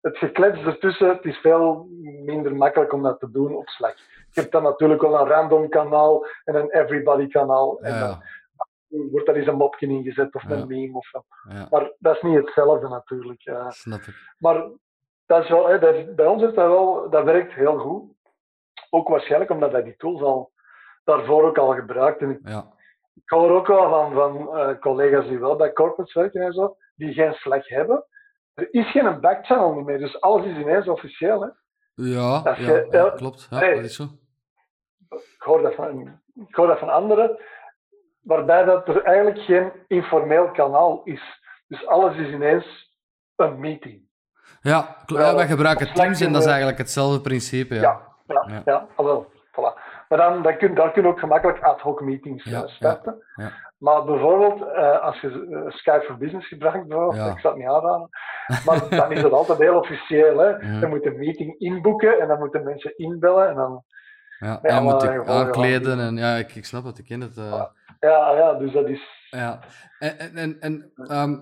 [0.02, 1.88] het geklets ertussen, het is veel
[2.26, 3.96] minder makkelijk om dat te doen op Slack.
[4.32, 7.80] Je hebt dan natuurlijk wel een random kanaal en een everybody kanaal.
[7.82, 8.22] En dan
[9.12, 10.50] wordt daar eens een mopje ingezet of Ja.
[10.50, 11.24] een meme of zo.
[11.50, 13.42] ja, Maar dat is niet hetzelfde natuurlijk.
[13.70, 14.36] snap ik.
[14.38, 14.68] Maar
[15.26, 18.14] dat is wel, hè, dat bij ons is dat wel, dat werkt heel goed.
[18.90, 20.52] Ook waarschijnlijk omdat wij die tools al
[21.04, 22.22] daarvoor ook al gebruikt.
[22.22, 22.40] En ik
[23.16, 26.76] ik hoor ook wel van, van eh, collega's die wel bij corporates werken en zo,
[26.96, 28.06] die geen Slack hebben.
[28.54, 31.42] Er is geen backchannel meer, dus alles is ineens officieel.
[31.42, 31.48] Hè.
[31.94, 33.48] ja, ja, je- ja, eh, klopt.
[33.50, 33.76] Ja, nee.
[33.76, 34.04] dat is zo.
[35.10, 37.38] Ik hoor dat van, ik hoor dat van anderen,
[38.22, 41.22] waarbij dat er eigenlijk geen informeel kanaal is.
[41.68, 42.92] Dus alles is ineens
[43.36, 44.04] een meeting.
[44.62, 47.76] Ja, Ja, wij gebruiken Teams en dat is eigenlijk hetzelfde principe.
[47.76, 47.82] Ja.
[48.28, 48.62] Ja, ja, Ja.
[48.66, 48.88] ja.
[48.96, 49.32] ah, wel.
[49.52, 49.85] Voilà.
[50.10, 53.24] Maar dan, dan kun, daar kun je ook gemakkelijk ad hoc meetings Ja, eh, starten.
[53.36, 53.52] ja.
[53.78, 57.32] Maar bijvoorbeeld, eh, als je eh, Skype for Business gebruikt, bijvoorbeeld, Ja.
[57.32, 58.10] ik zou het niet aanraden,
[58.66, 60.38] maar dan is het altijd heel officieel.
[60.38, 60.48] Hè.
[60.80, 63.50] Je moet een meeting inboeken en dan moeten mensen inbellen.
[63.50, 63.84] En dan,
[64.40, 67.22] Ja, Ja, en dan moet ik aankleden en ja, ik, ik snap het, ik ken
[67.22, 67.36] het.
[68.00, 69.28] ja, ja, dus dat is...
[69.30, 69.60] Ja,
[70.00, 71.36] en, en, en, ehm,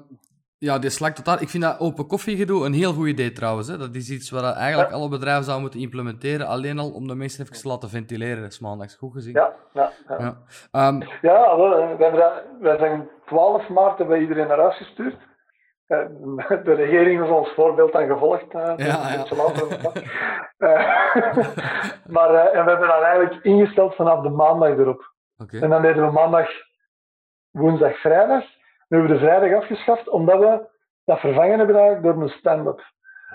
[0.63, 1.41] ja, die Slack totaal.
[1.41, 3.67] Ik vind dat open koffiegedoe een heel goed idee trouwens.
[3.67, 3.77] Hè.
[3.77, 7.43] Dat is iets wat eigenlijk alle bedrijven zouden moeten implementeren, alleen al om de mensen
[7.45, 8.43] even te laten ventileren.
[8.43, 9.33] Is maandags goed gezien.
[9.33, 10.17] Ja, ja, ja.
[10.19, 10.37] Ja.
[10.71, 15.15] Ehm, Ja, eh, dat- wij zijn 12 maart hebben we iedereen naar huis gestuurd.
[15.87, 15.99] Eh,
[16.67, 18.53] De regering is ons voorbeeld dan gevolgd.
[18.53, 19.15] eh, Ja.
[19.17, 19.23] Eh,
[22.15, 25.11] maar eh, en we hebben dat eigenlijk ingesteld vanaf de maandag erop.
[25.61, 26.47] En dan deden we maandag,
[27.51, 28.43] woensdag, vrijdag.
[28.93, 30.69] Nu hebben we de vrijdag afgeschaft, omdat we
[31.05, 32.81] dat vervangen hebben eigenlijk door een stand-up.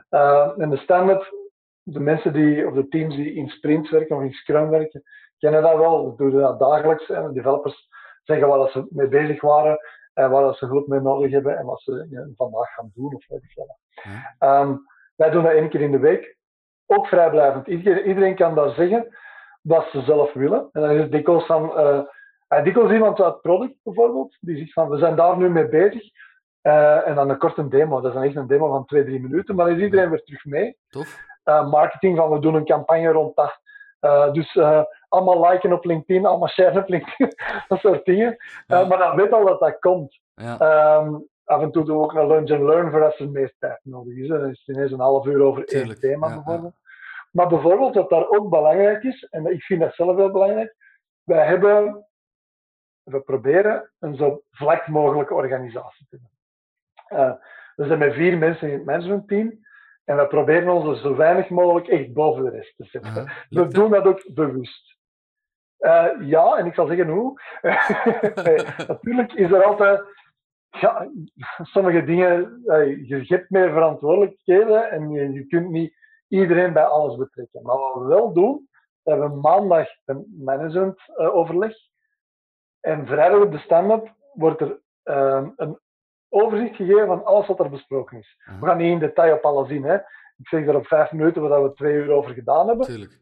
[0.08, 1.32] Eh, en de stand-up,
[1.82, 5.02] de mensen die, of de teams die in sprints werken of in scrum werken,
[5.38, 6.10] kennen dat wel.
[6.10, 7.10] We doen dat dagelijks.
[7.10, 7.88] En de developers
[8.22, 9.78] zeggen waar dat ze mee bezig waren
[10.14, 13.14] en waar dat ze hulp mee nodig hebben en wat ze ja, vandaag gaan doen
[13.14, 13.78] of weet ik veel.
[13.90, 14.34] Ja.
[14.38, 14.76] Ehm,
[15.16, 16.36] wij doen dat één keer in de week.
[16.86, 17.66] Ook vrijblijvend.
[17.66, 19.18] Iedereen, iedereen kan daar zeggen
[19.62, 20.68] wat ze zelf willen.
[20.72, 21.76] En dan is het dikwijls van...
[21.78, 22.00] eh,
[22.48, 26.10] en dikwijls iemand uit product bijvoorbeeld, die zegt van, we zijn daar nu mee bezig.
[26.60, 28.00] Eh, en dan een korte demo.
[28.00, 29.54] Dat is dan echt een demo van twee, drie minuten.
[29.54, 30.76] Maar dan is iedereen weer terug mee.
[30.88, 31.18] Tof.
[31.42, 33.60] Eh, marketing van, we doen een campagne rond dat.
[34.00, 34.58] Eh, dus
[35.08, 37.34] allemaal liken op LinkedIn, allemaal sharen op LinkedIn.
[37.68, 38.36] dat soort dingen.
[38.66, 38.84] Ja.
[38.84, 40.20] maar dan weet al dat dat komt.
[40.34, 40.58] Ja.
[40.58, 43.54] Ehm, af en toe doen we ook een lunch and learn voor als er meer
[43.58, 44.28] tijd nodig is.
[44.28, 46.74] Dan is het ineens een half uur over één thema ja, bijvoorbeeld.
[47.30, 50.76] Maar bijvoorbeeld wat daar ook belangrijk is, en ik vind dat zelf heel belangrijk,
[51.24, 52.07] wij hebben,
[53.08, 56.30] we proberen een zo vlak mogelijke organisatie te doen.
[57.18, 57.32] Eh,
[57.76, 59.66] we zijn met vier mensen in het managementteam
[60.04, 63.32] en we proberen ons zo weinig mogelijk echt boven de rest te zetten.
[63.48, 64.96] We doen dat ook bewust.
[65.78, 67.40] Eh, ja, en ik zal zeggen hoe.
[68.42, 68.56] Nee,
[68.88, 70.02] natuurlijk is er altijd.
[70.70, 71.10] Ja,
[71.62, 72.62] sommige dingen.
[72.66, 75.96] eh, je hebt meer verantwoordelijkheden en je, je kunt niet
[76.28, 77.62] iedereen bij alles betrekken.
[77.62, 78.68] Maar wat we wel doen,
[79.02, 81.76] we hebben maandag een managementoverleg.
[82.88, 85.78] En vrijdag op de stand-up wordt er ehm, een
[86.28, 88.36] overzicht gegeven van alles wat er besproken is.
[88.60, 89.84] We gaan niet in detail op alles in.
[89.84, 89.94] Hè.
[90.36, 92.86] Ik zeg er op vijf minuten waar we twee uur over gedaan hebben.
[92.86, 93.18] Tuurlijk.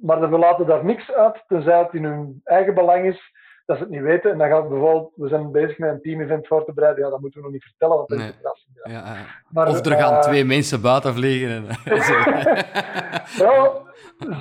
[0.00, 3.32] Maar we laten daar niks uit, tenzij het in hun eigen belang is
[3.66, 4.30] dat ze het niet weten.
[4.30, 7.04] En dan gaat bijvoorbeeld, we zijn bezig met een team-event voor te bereiden.
[7.04, 8.32] Ja, dat moeten we nog niet vertellen, want dat is Nee.
[8.32, 8.80] verrassing.
[8.84, 8.90] Ja.
[8.92, 9.26] Ja, ja.
[9.48, 11.50] Maar, Of er gaan eh, twee mensen buiten vliegen.
[11.50, 11.64] En...
[13.44, 13.72] Ja,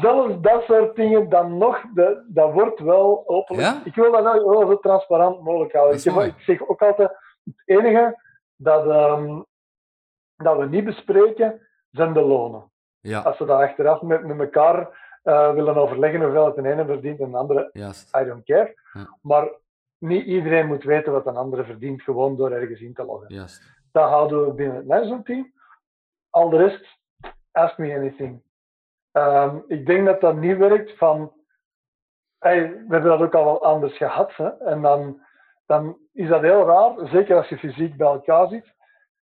[0.02, 3.68] zelfs dat soort dingen dan nog, dat, dat wordt wel openlijk.
[3.68, 3.82] Ja?
[3.86, 5.98] Ik wil dat wel zo transparant mogelijk houden.
[5.98, 7.10] Ik, heb- zeg ook altijd,
[7.44, 8.22] het enige
[8.56, 9.42] dat, ehm,
[10.36, 12.72] dat we niet bespreken, zijn de lonen.
[13.00, 16.86] ja, Als we dat achteraf met, met elkaar eh, willen overleggen hoeveel het een ene
[16.86, 17.70] verdient en de andere.
[18.22, 18.74] I don't care.
[18.94, 19.18] Ja.
[19.22, 19.50] Maar
[19.98, 23.34] niet iedereen moet weten wat een andere verdient, gewoon door ergens in te loggen.
[23.92, 25.54] Dat houden we binnen het managementteam.
[26.30, 26.86] Al de rest,
[27.52, 28.42] ask me anything.
[29.12, 31.34] Ehm, ik denk dat dat niet werkt van...
[32.40, 34.36] Hey, we hebben dat ook al wel anders gehad.
[34.36, 34.48] Hè?
[34.58, 35.22] En dan,
[35.66, 38.74] dan is dat heel raar, zeker als je fysiek bij elkaar zit.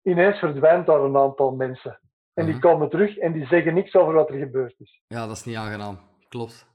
[0.02, 2.00] Ineens verdwijnt daar een aantal mensen.
[2.34, 2.62] En die Mhm.
[2.62, 5.02] komen terug en die zeggen niks over wat er gebeurd is.
[5.06, 5.98] Ja, dat is niet aangenaam.
[6.28, 6.66] Klopt.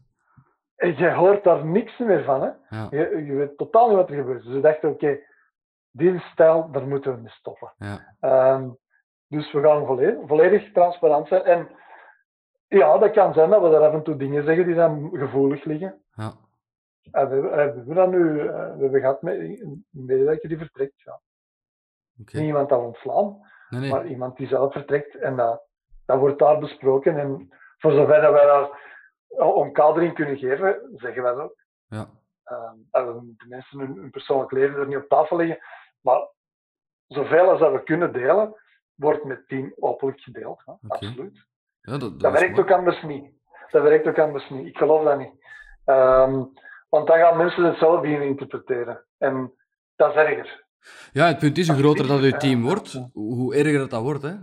[0.75, 2.41] En je hoort daar niks meer van.
[2.41, 2.49] Hè?
[2.77, 4.43] Ja, Je, je weet totaal niet wat er gebeurt.
[4.43, 5.19] Dus we dachten, oké,
[5.91, 7.73] die stijl, daar moeten we mee stoppen.
[7.77, 8.15] ja.
[8.19, 8.69] Ehm,
[9.27, 11.43] dus we gaan volledig, volledig transparant zijn.
[11.43, 11.67] En
[12.67, 15.63] ja, dat kan zijn dat we daar af en toe dingen zeggen die dan gevoelig
[15.63, 16.03] liggen.
[16.15, 16.33] ja.
[17.11, 20.57] En we, hebben- we hebben dat nu, eh, we hebben gehad met een medewerker die
[20.57, 21.01] vertrekt.
[21.01, 21.19] Ja.
[22.21, 22.37] Oké.
[22.37, 23.39] Niet iemand dat ontslaan,
[23.69, 23.89] Nee, nee.
[23.91, 25.15] maar iemand die zelf vertrekt.
[25.15, 25.63] En dat,
[26.05, 27.17] dat wordt daar besproken.
[27.19, 28.69] En voor zover dat wij daar
[29.37, 31.63] omkadering kunnen geven, zeggen wij dat ook.
[31.87, 32.09] Ja.
[32.43, 35.59] Ehm, we moeten mensen hun, hun persoonlijk leven er niet op tafel leggen.
[36.01, 36.29] Maar
[37.07, 38.55] zoveel als dat we kunnen delen,
[38.95, 40.61] wordt met team openlijk gedeeld.
[40.65, 40.73] Hè?
[40.87, 41.45] Absoluut.
[41.87, 43.25] Ja, dat, dat, Dat is werkt ook anders niet.
[43.71, 44.65] Dat werkt ook anders niet.
[44.67, 45.31] Ik geloof dat niet.
[45.85, 46.43] Ehm,
[46.89, 49.03] want dan gaan mensen het zelf beginnen interpreteren.
[49.17, 49.53] En
[49.95, 50.65] dat is erger.
[51.11, 52.37] Ja, het punt is, hoe groter dat je Ja.
[52.37, 54.21] team wordt, hoe erger dat dat wordt.
[54.21, 54.33] Hè?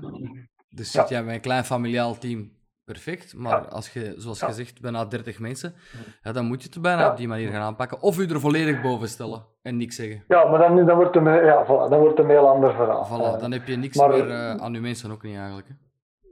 [0.68, 1.00] Dus Ja.
[1.00, 2.52] zit jij met een klein familiaal team,
[2.84, 3.34] perfect.
[3.36, 3.68] Maar Ja.
[3.68, 4.46] als je, zoals Ja.
[4.46, 5.74] gezegd, bijna 30 mensen,
[6.22, 8.02] ja, dan moet je het bijna op die manier gaan aanpakken.
[8.02, 10.24] Of je er volledig boven stellen en niks zeggen.
[10.28, 12.74] Ja, maar dan, dan, wordt, het een, ja, voilà, dan wordt het een heel ander
[12.74, 13.06] verhaal.
[13.06, 15.68] Voilà, dan heb je niks maar- meer eh, aan je mensen ook niet eigenlijk.
[15.68, 15.74] Hè?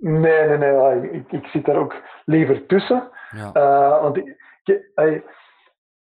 [0.05, 1.11] Nee, nee, nee.
[1.11, 1.94] Ik, ik zit daar ook
[2.24, 3.11] liever tussen.
[3.30, 3.53] Ja.
[3.53, 4.36] Eh, want ik,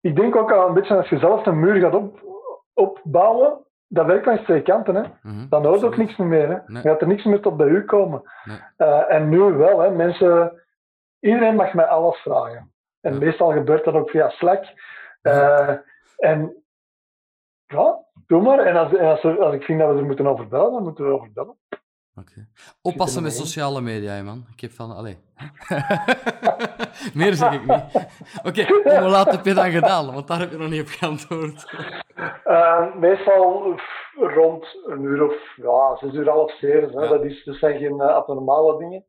[0.01, 2.19] ik, denk ook al een beetje als je zelf een muur gaat op,
[2.73, 3.57] opbouwen,
[3.87, 4.95] dat werkt langs twee kanten.
[4.95, 5.03] Hè.
[5.21, 6.47] Mhm, Dan hoort ook niks meer.
[6.49, 6.53] Hè.
[6.53, 6.61] Nee.
[6.65, 8.21] Dan gaat er niks meer tot bij u komen.
[8.43, 8.57] Nee.
[8.77, 9.89] Eh, en nu wel, hè.
[9.91, 10.61] mensen,
[11.19, 12.73] iedereen mag mij alles vragen.
[13.01, 13.19] En Ja.
[13.19, 14.63] meestal gebeurt dat ook via Slack.
[15.21, 15.69] Eh,
[16.17, 16.63] en
[17.65, 18.59] ja, doe maar.
[18.59, 20.83] En als, en als, er- als ik vind dat we er moeten over bellen, dan
[20.83, 21.55] moeten we erover bellen.
[22.15, 22.47] Oké.
[22.81, 24.45] Oppassen met sociale media, man.
[24.53, 24.95] Ik heb van...
[24.95, 25.17] Allee.
[27.13, 28.07] Meer zeg ik niet.
[28.43, 28.65] Oké,
[29.01, 30.13] hoe laat heb je dan gedaan?
[30.13, 31.71] Want daar heb je nog niet op geantwoord.
[32.43, 33.79] Eh, meestal
[34.15, 37.01] rond een uur of ja, zes uur, half zeven.
[37.01, 37.07] Ja.
[37.07, 39.05] Dat, is, dat zijn geen eh, abnormale dingen.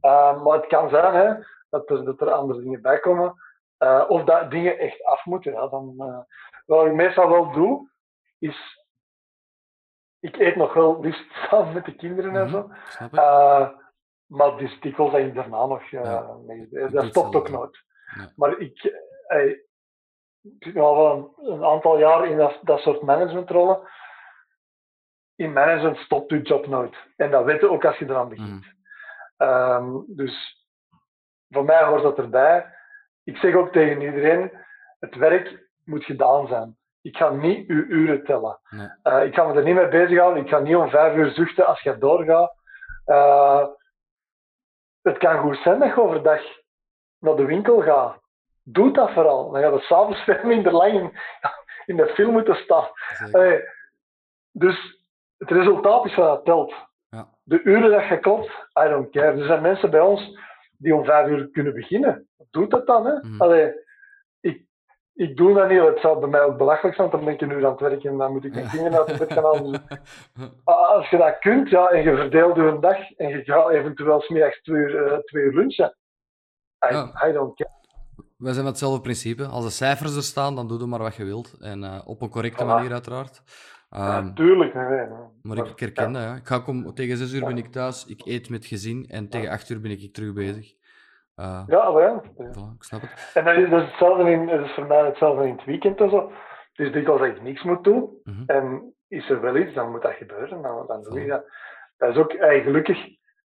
[0.00, 1.34] Eh, maar het kan zijn hè,
[1.70, 3.34] dat, er, dat er andere dingen bij komen.
[3.78, 5.52] Eh, of dat dingen echt af moeten.
[5.52, 6.18] Ja, dan, eh,
[6.66, 7.90] wat ik meestal wel doe,
[8.38, 8.80] is...
[10.22, 12.70] Ik eet nog wel liefst samen met de kinderen en Mhm, zo.
[13.12, 13.68] Eh,
[14.26, 15.82] maar is dikwijls dat ik daarna nog...
[15.82, 16.36] eh, Ja.
[16.46, 17.78] mee- doe dat stopt ook nooit.
[18.16, 18.32] Ja.
[18.36, 18.84] Maar ik...
[19.26, 19.46] eh,
[20.44, 23.88] ik zit nu al een, een aantal jaar in dat, dat soort managementrollen.
[25.36, 26.96] In management stopt je job nooit.
[27.16, 28.48] En dat weet je ook als je eraan begint.
[28.64, 28.70] Mhm.
[29.36, 30.66] Ehm, dus
[31.50, 32.74] voor mij hoort dat erbij.
[33.24, 34.52] Ik zeg ook tegen iedereen,
[35.00, 36.76] het werk moet gedaan zijn.
[37.02, 38.58] Ik ga niet uw uren tellen.
[38.70, 38.88] Nee.
[39.02, 40.42] Eh, ik ga me er niet mee bezighouden.
[40.42, 42.54] Ik ga niet om vijf uur zuchten als je doorgaat.
[43.04, 43.66] Eh,
[45.02, 46.40] het kan goed zijn dat je overdag
[47.18, 48.20] naar de winkel gaat.
[48.62, 49.50] Doe dat vooral.
[49.50, 51.12] Dan gaat het s'avonds veel minder lang in,
[51.86, 52.88] in de film moeten staan.
[53.32, 53.68] Hey,
[54.52, 55.04] dus
[55.38, 56.74] het resultaat is wat dat telt.
[57.08, 57.28] Ja.
[57.42, 58.48] De uren dat je klopt,
[58.84, 59.40] I don't care.
[59.40, 60.38] Er zijn mensen bij ons
[60.78, 62.28] die om vijf uur kunnen beginnen.
[62.50, 63.12] Doe dat dan, hè.
[63.12, 63.42] Mhm.
[63.42, 63.74] Allee,
[65.14, 65.80] ik, doe dat niet.
[65.80, 67.80] Het zou bij mij ook belachelijk zijn, want dan ben ik een uur aan het
[67.80, 69.72] werken en dan moet ik mijn kinderen uit bed gaan halen.
[69.72, 73.70] Dus als je dat kunt, ja, en je verdeelt je een dag en je gaat
[73.70, 75.96] eventueel smiddags twee uur, eh, twee uur lunchen.
[76.90, 77.28] I, Ja.
[77.28, 77.70] I don't care.
[78.36, 79.46] Wij zijn met hetzelfde principe.
[79.46, 81.56] Als de cijfers er staan, dan doe je maar wat je wilt.
[81.60, 82.66] En eh, op een correcte Voilà.
[82.66, 83.42] manier, uiteraard.
[83.90, 85.06] Ehm, Natuurlijk, nee, nee.
[85.06, 85.28] nee.
[85.42, 86.34] maar ik, herken dat, ja.
[86.34, 89.28] Ik ga ook om, tegen zes uur ben ik thuis, ik eet met gezin en
[89.28, 90.74] tegen acht uur ben ik terug bezig.
[91.34, 92.22] Eh, Ja, maar ja.
[92.36, 93.30] voilà, ik snap het.
[93.34, 96.00] En dat is, dat is hetzelfde in, dat is voor mij hetzelfde in het weekend
[96.00, 96.32] en zo.
[96.72, 98.42] Dus dikwijls dat ik niks moet doen Mhm.
[98.46, 100.62] en is er wel iets, dan moet dat gebeuren.
[100.62, 101.44] Dan, dan doe je dat.
[101.96, 102.98] Dat is ook eh, gelukkig.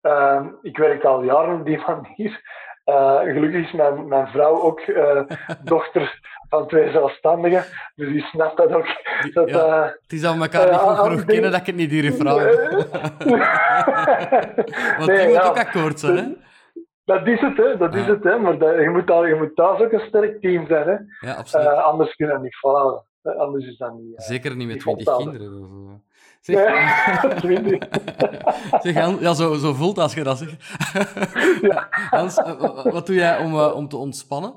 [0.02, 2.42] ehm, ik werk al jaren op die manier.
[2.84, 5.22] Eh, gelukkig is mijn, mijn vrouw ook eh,
[5.64, 6.20] dochter
[6.50, 7.64] van twee zelfstandigen,
[7.96, 8.86] dus die snapt dat ook.
[9.34, 9.84] Dat, ja.
[10.02, 12.68] Het is we elkaar niet goed ah, genoeg kennen dat ik het niet durf vragen.
[14.98, 15.48] Want Nee, die moet ja.
[15.48, 16.24] ook akkoord zijn, hè?
[17.06, 17.78] Dat is het, hè.
[17.78, 18.38] Dat is het, hè.
[18.40, 21.28] Maar dat, je, moet daar, je moet thuis ook een sterk team zijn, hè.
[21.30, 21.68] Ja, absoluut.
[21.68, 23.04] Eh, anders kun je dat niet volhouden.
[23.22, 24.18] Eh, Anders is dat niet...
[24.18, 25.40] eh, Zeker niet met die 20 volhouden.
[25.40, 25.64] kinderen.
[25.64, 26.02] of zo.
[26.42, 26.56] Zeg,
[27.22, 27.88] Nee, twintig.
[28.82, 30.56] zeg Hans- ja, zo, zo voelt als je dat zegt.
[31.62, 31.88] Ja.
[32.20, 34.54] Hans, wa- wat doe jij om, om te ontspannen?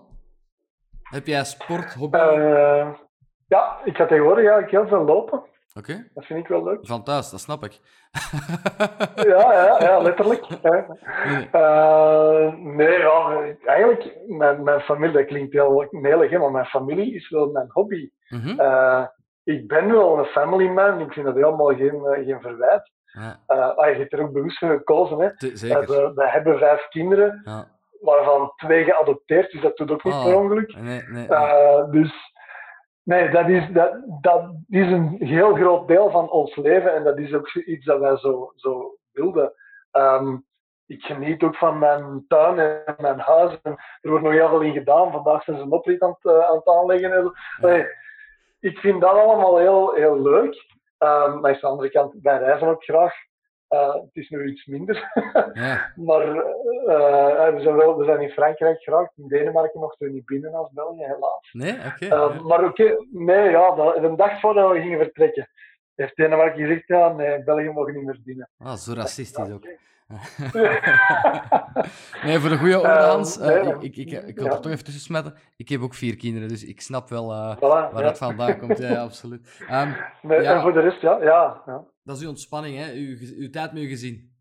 [1.03, 2.19] Heb jij sport, hobby?
[3.49, 5.43] Ja, ik ga tegenwoordig eigenlijk heel veel lopen.
[5.79, 6.79] Oké, Dat vind ik wel leuk.
[6.87, 7.81] van thuis, dat snap ik.
[9.17, 10.45] Ja, ja, ja letterlijk.
[10.63, 10.71] hè.
[10.71, 11.49] Nee.
[11.53, 17.15] Eh, nee, ja, eigenlijk, mijn, mijn familie, dat klinkt heel melig, hè, maar mijn familie
[17.15, 18.11] is wel mijn hobby.
[18.29, 18.61] Mhm.
[18.61, 19.05] Eh,
[19.45, 22.91] ik ben wel een family man, ik vind dat helemaal geen, eh, geen verwijt.
[23.05, 25.19] Ja, ah, je hebt er ook bewust voor gekozen.
[25.19, 25.37] Hè.
[25.37, 25.77] te- zeker.
[25.79, 27.67] hebben- we hebben vijf kinderen, Ja.
[28.01, 30.25] waarvan twee geadopteerd, dus dat doet ook niet Ah.
[30.25, 30.77] per ongeluk.
[30.77, 31.91] Nee, nee, nee.
[31.91, 32.35] Dus
[33.07, 37.19] nee, dat is, dat, dat is een heel groot deel van ons leven en dat
[37.19, 39.53] is ook iets dat wij zo, zo wilden.
[39.91, 40.37] Ehm,
[40.87, 43.59] ik geniet ook van mijn tuin en mijn huis.
[43.63, 45.13] En er wordt nog heel veel in gedaan.
[45.13, 47.13] Vandaag zijn ze een oprit aan het, eh, aan het aanleggen.
[47.13, 47.33] En zo.
[47.67, 47.87] Nee,
[48.61, 50.65] ik vind dat allemaal heel, heel leuk.
[50.99, 53.15] Ehm, maar aan de andere kant, wij reizen ook graag.
[53.69, 55.11] Eh, het is nu iets minder.
[55.53, 59.13] Ja, Maar eh, we, zijn wel, we zijn in Frankrijk geraakt.
[59.17, 61.49] In Denemarken mochten we niet binnen als België, helaas.
[61.53, 62.07] nee, oké.
[62.07, 65.49] Eh, maar oké, nee, ja, dat, een dag voordat we gingen vertrekken,
[65.95, 68.49] heeft Denemarken gezegd, ja, nee, België mag niet meer binnen.
[68.59, 69.65] Ah, zo racistisch ook.
[72.23, 73.39] Nee, voor de goede orde, Hans.
[73.39, 74.53] eh, ik, ik, ik, ik wil ja.
[74.53, 75.35] er toch even tussen smetten.
[75.57, 78.01] Ik heb ook vier kinderen, dus ik snap wel eh, Voilà, waar ja.
[78.03, 78.79] dat vandaan komt.
[78.79, 79.49] Ja, absoluut.
[80.23, 80.55] Nee, Ja.
[80.55, 81.85] En voor de rest, ja, ja, ja.
[82.07, 82.93] Dat is uw ontspanning, hè?
[82.93, 84.35] Uw, uw tijd met uw gezin.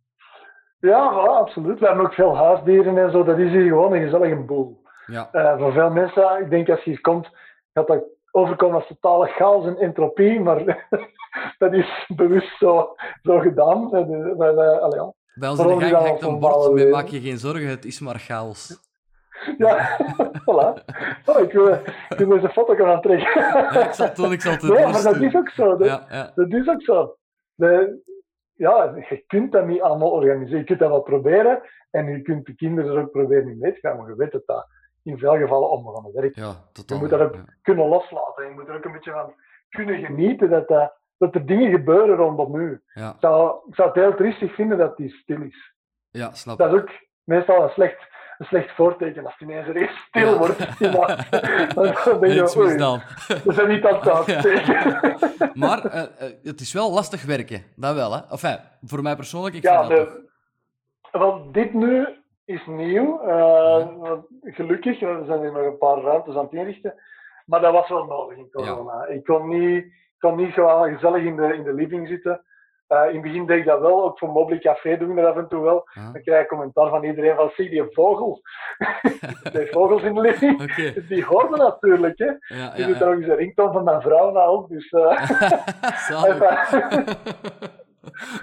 [0.80, 1.80] Ja, voilà, absoluut.
[1.80, 3.24] We hebben ook veel huisdieren en zo.
[3.24, 4.84] Dat is hier gewoon een gezellige boel.
[5.06, 5.30] Ja.
[5.32, 7.30] Uh, voor veel mensen, ik denk als je hier komt,
[7.74, 10.88] gaat dat overkomen als totale chaos en entropie, maar
[11.58, 13.90] dat is bewust zo, zo gedaan.
[13.92, 15.14] Uh, uh, allee, ja.
[15.34, 18.00] Bij ons in de gang hangt een bord met maak je geen zorgen, het is
[18.00, 18.84] maar chaos.
[19.58, 20.00] Ja,
[20.46, 20.84] voilà.
[21.26, 21.74] Oh, ik, wil,
[22.10, 23.42] ik wil eens een foto gaan trekken.
[23.42, 24.74] Ja, ik zal het doen, ik zal het doen.
[24.74, 25.78] Nee, maar dat is ook zo.
[25.78, 26.32] Dat, ja, ja.
[26.36, 27.16] dat is ook zo.
[27.56, 28.02] De,
[28.54, 30.60] ja, je kunt dat niet allemaal organiseren.
[30.60, 33.74] Je kunt dat wel proberen en je kunt de kinderen er ook proberen in mee
[33.74, 34.68] te gaan, maar je weet dat dat
[35.04, 36.36] in veel gevallen onbegonnen werkt.
[36.36, 36.98] Ja, totaal.
[36.98, 37.44] Je moet dat ook ja.
[37.62, 38.46] kunnen loslaten.
[38.46, 39.34] Je moet er ook een beetje van
[39.70, 42.82] kunnen genieten dat, dat, dat er dingen gebeuren rondom u.
[42.94, 43.10] Ja.
[43.10, 45.76] Ik, zou, ik zou het heel triestig vinden dat die stil is.
[46.10, 46.90] ja, snap Dat is ook
[47.24, 50.38] meestal een slecht, een slecht voorteken als het ineens er eens stil Ja.
[50.38, 50.68] wordt.
[50.80, 50.92] Ja.
[51.76, 53.02] Dan denk je, misdaan.
[53.44, 55.00] we zijn niet aan het uitsteken.
[55.54, 56.08] Maar eh, eh,
[56.44, 58.20] het is wel lastig werken, dat wel, hè?
[58.30, 60.08] Enfin, voor mij persoonlijk, ik Ja, vind dat
[61.12, 62.08] de, wel, dit nu
[62.46, 63.20] is nieuw.
[63.22, 63.88] eh,
[64.44, 66.94] Gelukkig, we zijn hier nog een paar ruimtes aan het inrichten.
[67.46, 69.06] Maar dat was wel nodig in corona.
[69.06, 69.86] Ik kon niet,
[70.20, 72.42] kon niet gewoon gezellig in de, in de living zitten.
[72.88, 75.32] Eh, in het begin deed ik dat wel, ook voor Mobile Café doen we dat
[75.32, 75.90] af en toe wel.
[75.94, 76.12] Ja.
[76.12, 78.42] Dan krijg ik commentaar van iedereen van, zie die vogel.
[79.54, 80.62] die vogels in de living.
[80.72, 82.32] Oké, Die hoorden natuurlijk, hè.
[82.58, 83.00] ja, Die doet ja.
[83.00, 84.90] trouwens de ringtoon van mijn vrouw nou ook, dus...
[84.90, 85.30] eh,
[86.10, 86.40] Zalig.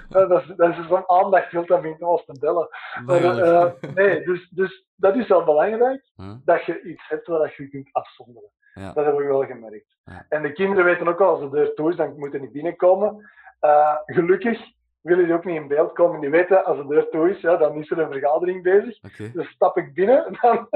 [0.09, 2.67] dat is, dat is zo'n aandacht heel dat vindt als te bellen.
[3.05, 6.31] Maar, eh, nee, dus, dus dat is wel belangrijk, Huh?
[6.45, 8.49] dat je iets hebt waar je kunt afzonderen.
[8.73, 9.97] Dat heb ik wel gemerkt.
[10.29, 12.51] En de kinderen weten ook al, als de deur toe is, dan moeten die niet
[12.51, 13.29] binnenkomen.
[13.63, 14.59] Eh, gelukkig
[15.01, 16.19] willen die ook niet in beeld komen.
[16.19, 18.99] Die weten, als de deur toe is, ja, dan is er een vergadering bezig.
[19.33, 20.67] Dus stap ik binnen, dan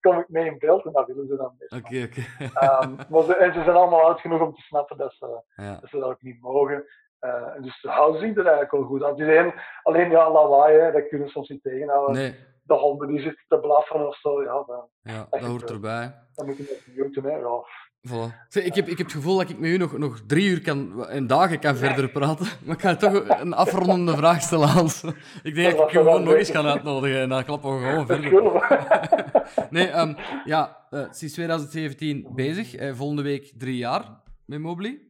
[0.00, 1.72] kom ik mee in beeld en dat willen ze dan best.
[1.72, 2.20] oké, oké.
[2.54, 5.78] Ehm, maar ze, en ze zijn allemaal oud genoeg om te snappen dat ze, Ja.
[5.80, 6.84] dat ze dat ook niet mogen.
[7.18, 9.52] Eh, dus ze houden zich er eigenlijk wel goed aan.
[9.82, 12.14] Alleen ja, lawaai, hè, dat kunnen we soms niet tegenhouden.
[12.14, 16.14] Nee, De honden die zitten te blaffen of zo, ja, dan, ja, dat hoort erbij.
[16.34, 17.24] dan moet je dat niet doen.
[17.24, 17.36] Hè.
[17.38, 17.64] Ja.
[18.08, 18.48] Voilà.
[18.52, 21.06] Ik heb, ik heb het gevoel dat ik met u nog, nog drie uur kan,
[21.06, 22.46] en dagen kan verder praten.
[22.64, 25.04] Maar ik ga toch een afrondende vraag stellen, Hans.
[25.42, 28.06] Ik denk dat ik je gewoon nog eens ga uitnodigen en dan klappen we gewoon
[28.06, 28.30] verder.
[29.70, 32.74] Nee, ehm, ja, eh, sinds 2017 bezig.
[32.74, 35.00] Eh, volgende week drie jaar met Mobly.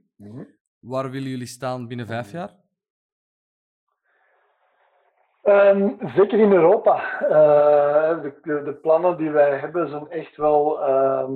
[0.80, 2.50] Waar willen jullie staan binnen vijf jaar?
[5.42, 7.20] Ehm, zeker in Europa.
[7.20, 11.32] Eh, de, de, de plannen die wij hebben zijn echt wel ehm,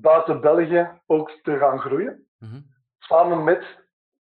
[0.00, 2.26] buiten België ook te gaan groeien.
[2.38, 2.60] Mhm.
[2.98, 3.64] Samen met,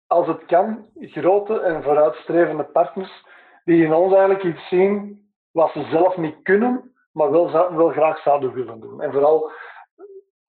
[0.07, 3.25] als het kan, grote en vooruitstrevende partners
[3.63, 8.21] die in ons eigenlijk iets zien wat ze zelf niet kunnen, maar wel, wel graag
[8.21, 9.01] zouden willen doen.
[9.01, 9.51] En vooral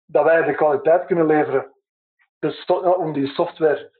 [0.06, 1.72] dat wij de kwaliteit kunnen leveren
[2.40, 3.90] sto- om die software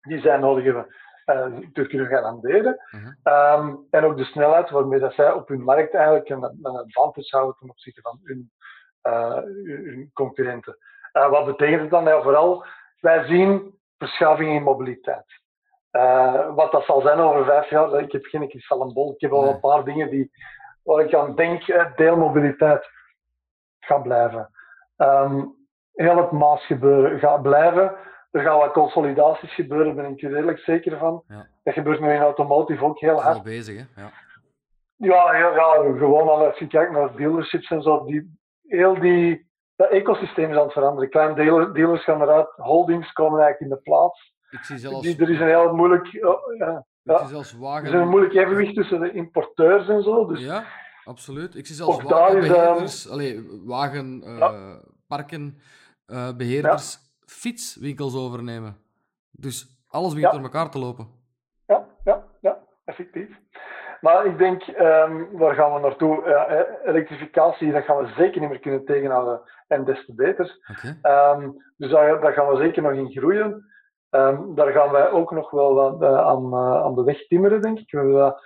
[0.00, 0.86] die zij nodig hebben
[1.24, 2.80] eh, te kunnen garanderen.
[2.90, 3.12] Mhm.
[3.22, 7.36] Ehm, en ook de snelheid waarmee dat zij op hun markt eigenlijk een, een advantage
[7.36, 10.76] houden ten opzichte van hun, eh, hun hun concurrenten.
[11.12, 12.04] Eh, wat betekent het dan?
[12.04, 12.64] Ja, vooral,
[13.00, 15.40] wij zien verschuiving in mobiliteit.
[15.90, 19.12] Eh, wat dat zal zijn over vijf jaar, ik heb geen kristallenbol.
[19.12, 19.52] Ik heb al Nee.
[19.52, 20.30] een paar dingen die,
[20.82, 22.90] waar ik aan denk, eh, deelmobiliteit
[23.80, 24.50] gaat blijven.
[24.96, 25.44] Ehm,
[25.94, 27.94] heel het Maas gebeuren gaat blijven.
[28.30, 31.22] Er gaan wat consolidaties gebeuren, daar ben ik er redelijk zeker van.
[31.28, 31.46] Ja.
[31.62, 33.36] Dat gebeurt nu in automotive ook heel hard.
[33.36, 34.02] Al bezig, hè?
[34.02, 34.10] Ja.
[34.96, 38.37] Ja, ja, ja, gewoon al als je kijkt naar dealerships en zo, die,
[38.68, 41.10] heel die, dat ecosysteem is aan het veranderen.
[41.10, 44.36] Kleine dealer, dealers gaan eruit, holdings komen eigenlijk in de plaats.
[44.50, 47.88] Ik zie zelfs, Die, er is een heel moeilijk, oh, ja, zie zelfs er wagen...
[47.88, 50.26] is een moeilijk evenwicht tussen de importeurs en zo.
[50.26, 50.64] Dus Ja,
[51.04, 51.54] absoluut.
[51.54, 55.58] Ik zie zelfs is, wagenbeheerders, allee, wagenparken,
[56.06, 58.76] eh, beheerders, fietswinkels overnemen.
[59.30, 61.08] Dus alles begint door elkaar te lopen.
[61.66, 63.40] ja, ja, ja, effectief.
[64.00, 66.22] Maar ik denk, ehm, waar gaan we naartoe?
[66.84, 69.40] Elektrificatie, dat gaan we zeker niet meer kunnen tegenhouden.
[69.68, 70.56] En des te beter.
[71.02, 73.64] Ehm, dus daar, daar gaan we zeker nog in groeien.
[74.10, 77.62] Ehm, daar gaan wij ook nog wel wat eh, aan, eh, aan de weg timmeren,
[77.62, 77.90] denk ik.
[77.90, 78.42] We hebben dat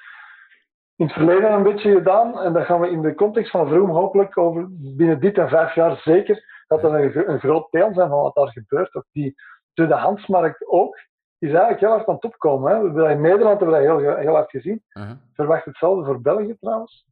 [0.97, 2.41] in het verleden een beetje gedaan.
[2.41, 5.75] En dat gaan we in de context van Vroom hopelijk over binnen dit en vijf
[5.75, 8.95] jaar zeker dat dat een, een groot deel zijn van wat daar gebeurt.
[8.95, 9.35] Ook die
[9.73, 10.99] tweedehandsmarkt ook,
[11.43, 12.73] is eigenlijk heel hard aan het opkomen.
[12.73, 13.11] Hè.
[13.11, 14.85] In Nederland hebben we dat heel, heel hard gezien.
[14.93, 15.17] Uh-huh.
[15.35, 17.07] Verwacht hetzelfde voor België trouwens.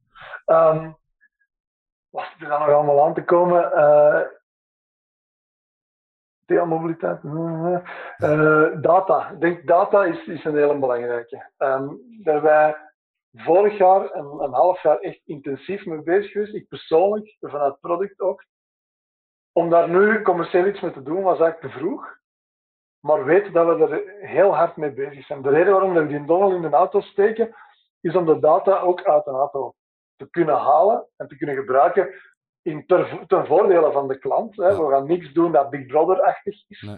[0.45, 0.91] Ehm,
[2.11, 3.73] wat is er dan nog allemaal aan te komen?
[3.73, 4.21] Eh
[6.47, 7.23] deelmobiliteit.
[8.17, 9.31] eh, data.
[9.31, 11.51] Ik denk data is, is een hele belangrijke.
[11.57, 11.89] Ehm
[12.23, 12.77] daar wij
[13.33, 16.55] vorig jaar een, een half jaar echt intensief mee bezig geweest.
[16.55, 18.45] Ik persoonlijk, vanuit product ook.
[19.53, 22.19] Om daar nu commercieel iets mee te doen was eigenlijk te vroeg.
[23.01, 25.43] Maar weet dat we er heel hard mee bezig zijn.
[25.43, 27.55] De reden waarom we die dongle in de auto steken,
[28.01, 29.75] is om de data ook uit een auto
[30.17, 32.09] te kunnen halen en te kunnen gebruiken
[32.63, 34.57] in ter, ten voordele van de klant.
[34.57, 34.77] Hè.
[34.77, 36.81] We gaan niks doen dat Big Brother-achtig is.
[36.81, 36.95] Nee.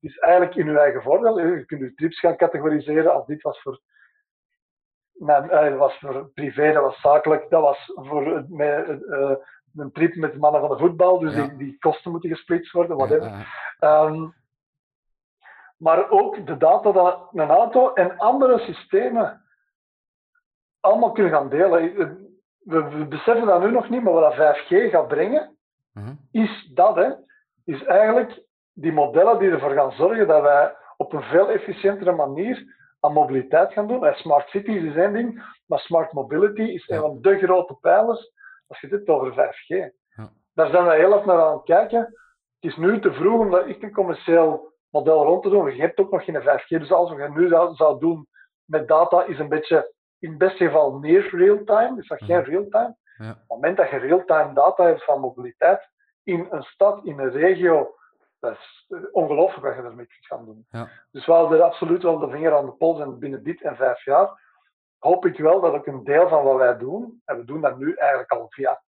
[0.00, 1.38] Het is eigenlijk in uw eigen voordeel.
[1.40, 3.80] Je kunt uw trips gaan categoriseren als dit was voor
[5.12, 8.88] mijn, eh, dat was voor privé, dat was zakelijk, dat was voor eh, met,
[9.76, 11.46] een trip met mannen van de voetbal, dus Ja.
[11.46, 13.28] die, die kosten moeten gesplitst worden, whatever.
[13.28, 13.44] Ja,
[13.78, 14.28] Ehm,
[15.80, 19.42] maar ook de data dat een auto en andere systemen
[20.80, 21.94] allemaal kunnen gaan delen.
[22.58, 25.56] We, we beseffen dat nu nog niet, maar wat dat 5G gaat brengen,
[25.92, 26.14] mhm.
[26.30, 27.10] is dat, hè,
[27.64, 32.76] is eigenlijk die modellen die ervoor gaan zorgen dat wij op een veel efficiëntere manier
[33.00, 34.06] aan mobiliteit gaan doen.
[34.06, 36.94] En smart cities is één ding, maar smart mobility is Ja.
[36.94, 38.32] een van de grote pijlers
[38.66, 39.66] als je dit over 5G.
[40.16, 40.30] Ja.
[40.54, 42.00] Daar zijn we heel erg naar aan het kijken.
[42.60, 45.74] Het is nu te vroeg om daar echt een commercieel model rond te doen.
[45.74, 48.28] Je hebt ook nog geen 5G, dus alles wat je nu zou, zou doen
[48.64, 52.96] met data is een beetje in het beste geval meer real-time, dus nog geen real-time.
[53.16, 53.30] Ja.
[53.30, 55.88] Op het moment dat je real-time data hebt van mobiliteit
[56.22, 57.94] in een stad, in een regio,
[58.38, 60.66] dat is eh, ongelooflijk wat je ermee kunt gaan doen.
[60.70, 60.88] Ja.
[61.10, 64.04] Dus we houden absoluut wel de vinger aan de pols en binnen dit en vijf
[64.04, 64.38] jaar
[65.00, 67.78] hoop ik wel dat ook een deel van wat wij doen, en we doen dat
[67.78, 68.82] nu eigenlijk al via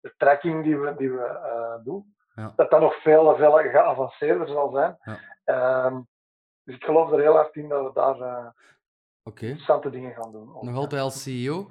[0.00, 2.52] de tracking die we, die we eh, doen, Ja.
[2.56, 4.98] dat dat nog veel, veel geavanceerder zal zijn.
[5.02, 5.18] Ja.
[5.44, 6.00] Ehm,
[6.64, 8.46] dus ik geloof er heel hard in dat we daar eh,
[9.24, 10.58] interessante dingen gaan doen.
[10.60, 11.70] Nog altijd als CEO?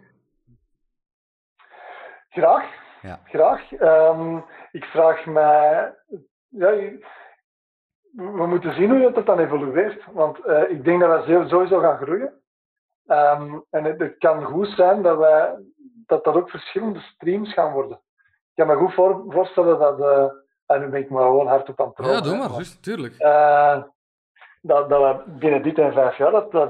[2.29, 2.73] Graag.
[3.01, 3.19] Ja.
[3.25, 3.71] Graag.
[3.73, 4.37] Ehm,
[4.71, 5.95] ik vraag mij.
[6.47, 6.69] Ja,
[8.11, 10.05] we moeten zien hoe dat dan evolueert.
[10.11, 12.41] Want eh, ik denk dat wij sowieso gaan groeien.
[13.05, 15.55] Ehm, en het, het kan goed zijn dat, wij,
[16.05, 17.97] dat dat ook verschillende streams gaan worden.
[18.55, 19.99] Ik kan me goed voor, voorstellen dat.
[19.99, 23.15] eh, en nu ben ik maar gewoon hardop aan het Ja, doe maar, juist, tuurlijk.
[23.17, 23.83] eh,
[24.61, 26.69] dat, dat we binnen dit en vijf jaar, dat, dat,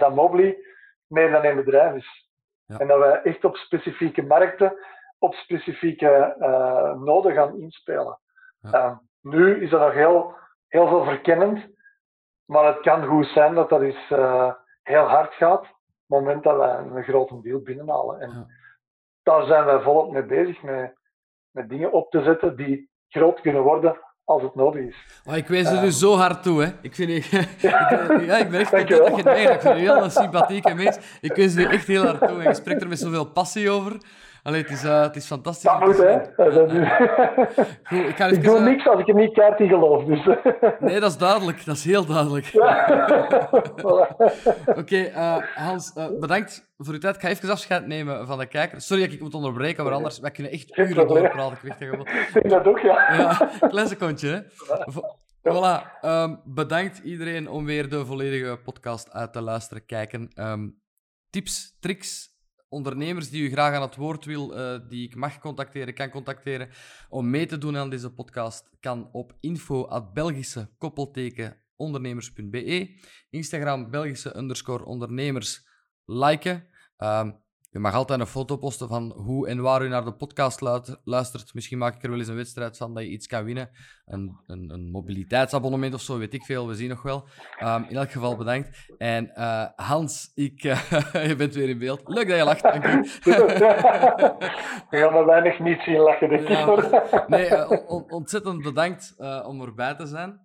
[1.07, 2.29] meer dan één bedrijf is.
[2.65, 2.77] Ja.
[2.79, 4.77] En dat we echt op specifieke markten,
[5.19, 8.19] op specifieke eh, noden gaan inspelen.
[8.59, 8.71] Ja.
[8.71, 10.35] Eh, nu is dat nog heel,
[10.67, 11.67] heel veel verkennend,
[12.45, 15.67] maar het kan goed zijn dat dat eh, heel hard gaat, op
[16.07, 16.63] het moment dat we
[16.97, 18.19] een grote deal binnenhalen.
[18.19, 18.45] En Ja.
[19.23, 20.95] daar zijn wij volop mee bezig, met,
[21.51, 24.95] met dingen op te zetten die groot kunnen worden als het nodig is.
[25.25, 25.89] Oh, ik wens er nu Ehm.
[25.89, 26.69] zo hard toe, hè.
[26.81, 27.61] Ik, vind, ik, ik,
[28.25, 29.53] ja, ik ben echt content dat je het.
[29.53, 30.97] Ik vind je een sympathieke mens.
[31.21, 32.37] Ik wens er echt heel hard toe.
[32.41, 33.97] En je spreekt er met zoveel passie over.
[34.45, 35.63] Allee, het is, eh, het is fantastisch.
[35.71, 36.17] Dat moet, hè.
[36.35, 36.87] Dat is-
[37.89, 40.03] Goed, ik ga Ik doe eh, niks als ik er niet kaart in geloof.
[40.05, 40.25] Dus.
[40.79, 41.65] Nee, dat is duidelijk.
[41.65, 42.51] Dat is heel duidelijk.
[44.81, 47.15] Oké, eh, Hans, bedankt voor uw tijd.
[47.15, 48.81] Ik ga even afscheid nemen van de kijker.
[48.81, 51.57] Sorry dat ik moet onderbreken, maar anders wij kunnen echt uren doorpraten.
[51.63, 51.89] Ik weet
[52.51, 53.13] dat denk ook, ja.
[53.17, 54.39] Ja, klein secondje, hè.
[54.91, 55.17] Vo-
[55.49, 55.99] Voilà.
[56.01, 60.29] ehm, bedankt iedereen om weer de volledige podcast uit te luisteren, kijken.
[60.33, 60.67] Ehm,
[61.29, 62.34] tips, tricks,
[62.76, 66.69] ondernemers die u graag aan het woord wil, eh, die ik mag contacteren, kan contacteren,
[67.09, 72.99] om mee te doen aan deze podcast, kan op info.belgische koppelteken ondernemers.be.
[73.30, 75.67] Instagram Belgische underscore ondernemers
[76.05, 76.67] liken.
[76.97, 77.32] Ehm,
[77.76, 80.61] je mag altijd een foto posten van hoe en waar u naar de podcast
[81.03, 81.53] luistert.
[81.53, 83.69] Misschien maak ik er wel eens een wedstrijd van dat je iets kan winnen.
[84.05, 86.67] Een, een, een mobiliteitsabonnement of zo, weet ik veel.
[86.67, 87.28] We zien nog wel.
[87.59, 88.88] Ehm, in elk geval bedankt.
[88.97, 90.91] En eh, Hans, ik, eh,
[91.30, 92.01] je bent weer in beeld.
[92.05, 93.01] Leuk dat je lacht, dank u.
[94.89, 96.47] We gaan er weinig niet zien lachen, denk ik.
[96.49, 97.03] Ja, hoor.
[97.28, 99.15] Nee, eh, on- on- ontzettend bedankt
[99.45, 100.44] om erbij te zijn.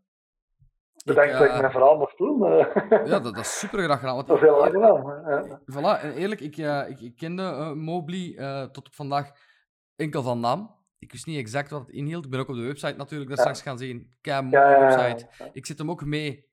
[1.14, 2.44] Bedankt Ik, dat ik mijn verhaal mocht doen.
[2.44, 2.66] eh.
[2.90, 4.14] Ja, dat, dat is super graag gedaan.
[4.14, 5.42] want Dat is heel eh.
[5.72, 9.30] Voilà, en eerlijk, ik, eh, ik, ik kende Mobly eh, tot op vandaag
[9.96, 10.78] enkel van naam.
[10.98, 12.24] Ik wist niet exact wat het inhield.
[12.24, 13.42] Ik ben ook op de website natuurlijk daar Ja.
[13.44, 14.14] straks gaan zien.
[14.20, 14.78] Kei Ja, ja, ja.
[14.78, 15.26] website.
[15.52, 16.48] Ik zet hem ook mee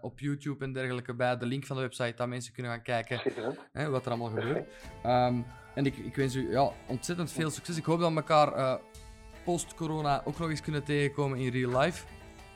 [0.00, 1.36] op YouTube en dergelijke bij.
[1.36, 3.20] De link van de website, dat mensen kunnen gaan kijken
[3.72, 4.68] hè, wat er allemaal gebeurt.
[5.02, 5.34] Ehm,
[5.74, 7.76] en ik, ik wens u ja, ontzettend veel succes.
[7.76, 8.78] Ik hoop dat we elkaar
[9.44, 12.06] post-corona ook nog eens kunnen tegenkomen in real life.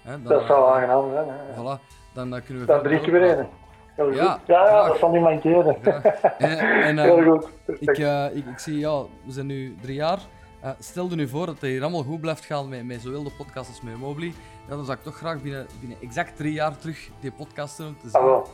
[0.04, 1.26] Hè, dan, Dat eh, zou aangenaam zijn.
[1.28, 1.54] hè.
[1.54, 1.80] Voilà,
[2.12, 2.72] dan eh, kunnen we...
[2.72, 4.14] Dan drie keer goed.
[4.14, 5.76] Ja, Ja, ja, dat zal niet mankeren.
[5.82, 6.02] Ja.
[6.38, 7.44] En, en, eh, Heel goed.
[7.44, 7.98] Ik, Perfect.
[7.98, 10.18] eh, ik, ik zie, ja, we zijn nu drie jaar.
[10.60, 13.22] Eh, stel je nu voor dat het hier allemaal goed blijft gaan met, met zowel
[13.24, 14.32] de podcast als met Mobly.
[14.68, 17.96] Ja, dan zou ik toch graag binnen, binnen exact drie jaar terug die podcast doen.
[18.02, 18.44] Te zien Ah,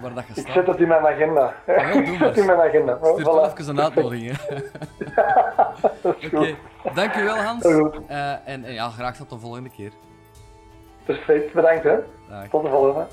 [0.00, 1.54] waar dat je Ik zet het in mijn agenda.
[1.66, 2.16] Ik maar.
[2.18, 2.98] zet in mijn agenda.
[3.02, 3.52] Stuur Voilà.
[3.58, 4.36] even een uitnodiging.
[6.02, 6.94] Dat Oké, goed.
[6.94, 7.64] dankjewel Hans.
[7.64, 8.06] Heel goed.
[8.06, 9.92] Eh, en, en ja, graag tot de volgende keer.
[11.04, 11.52] Perfect.
[11.52, 11.96] Bedankt hè.
[12.28, 12.48] Dag.
[12.48, 13.06] Tot de volgende.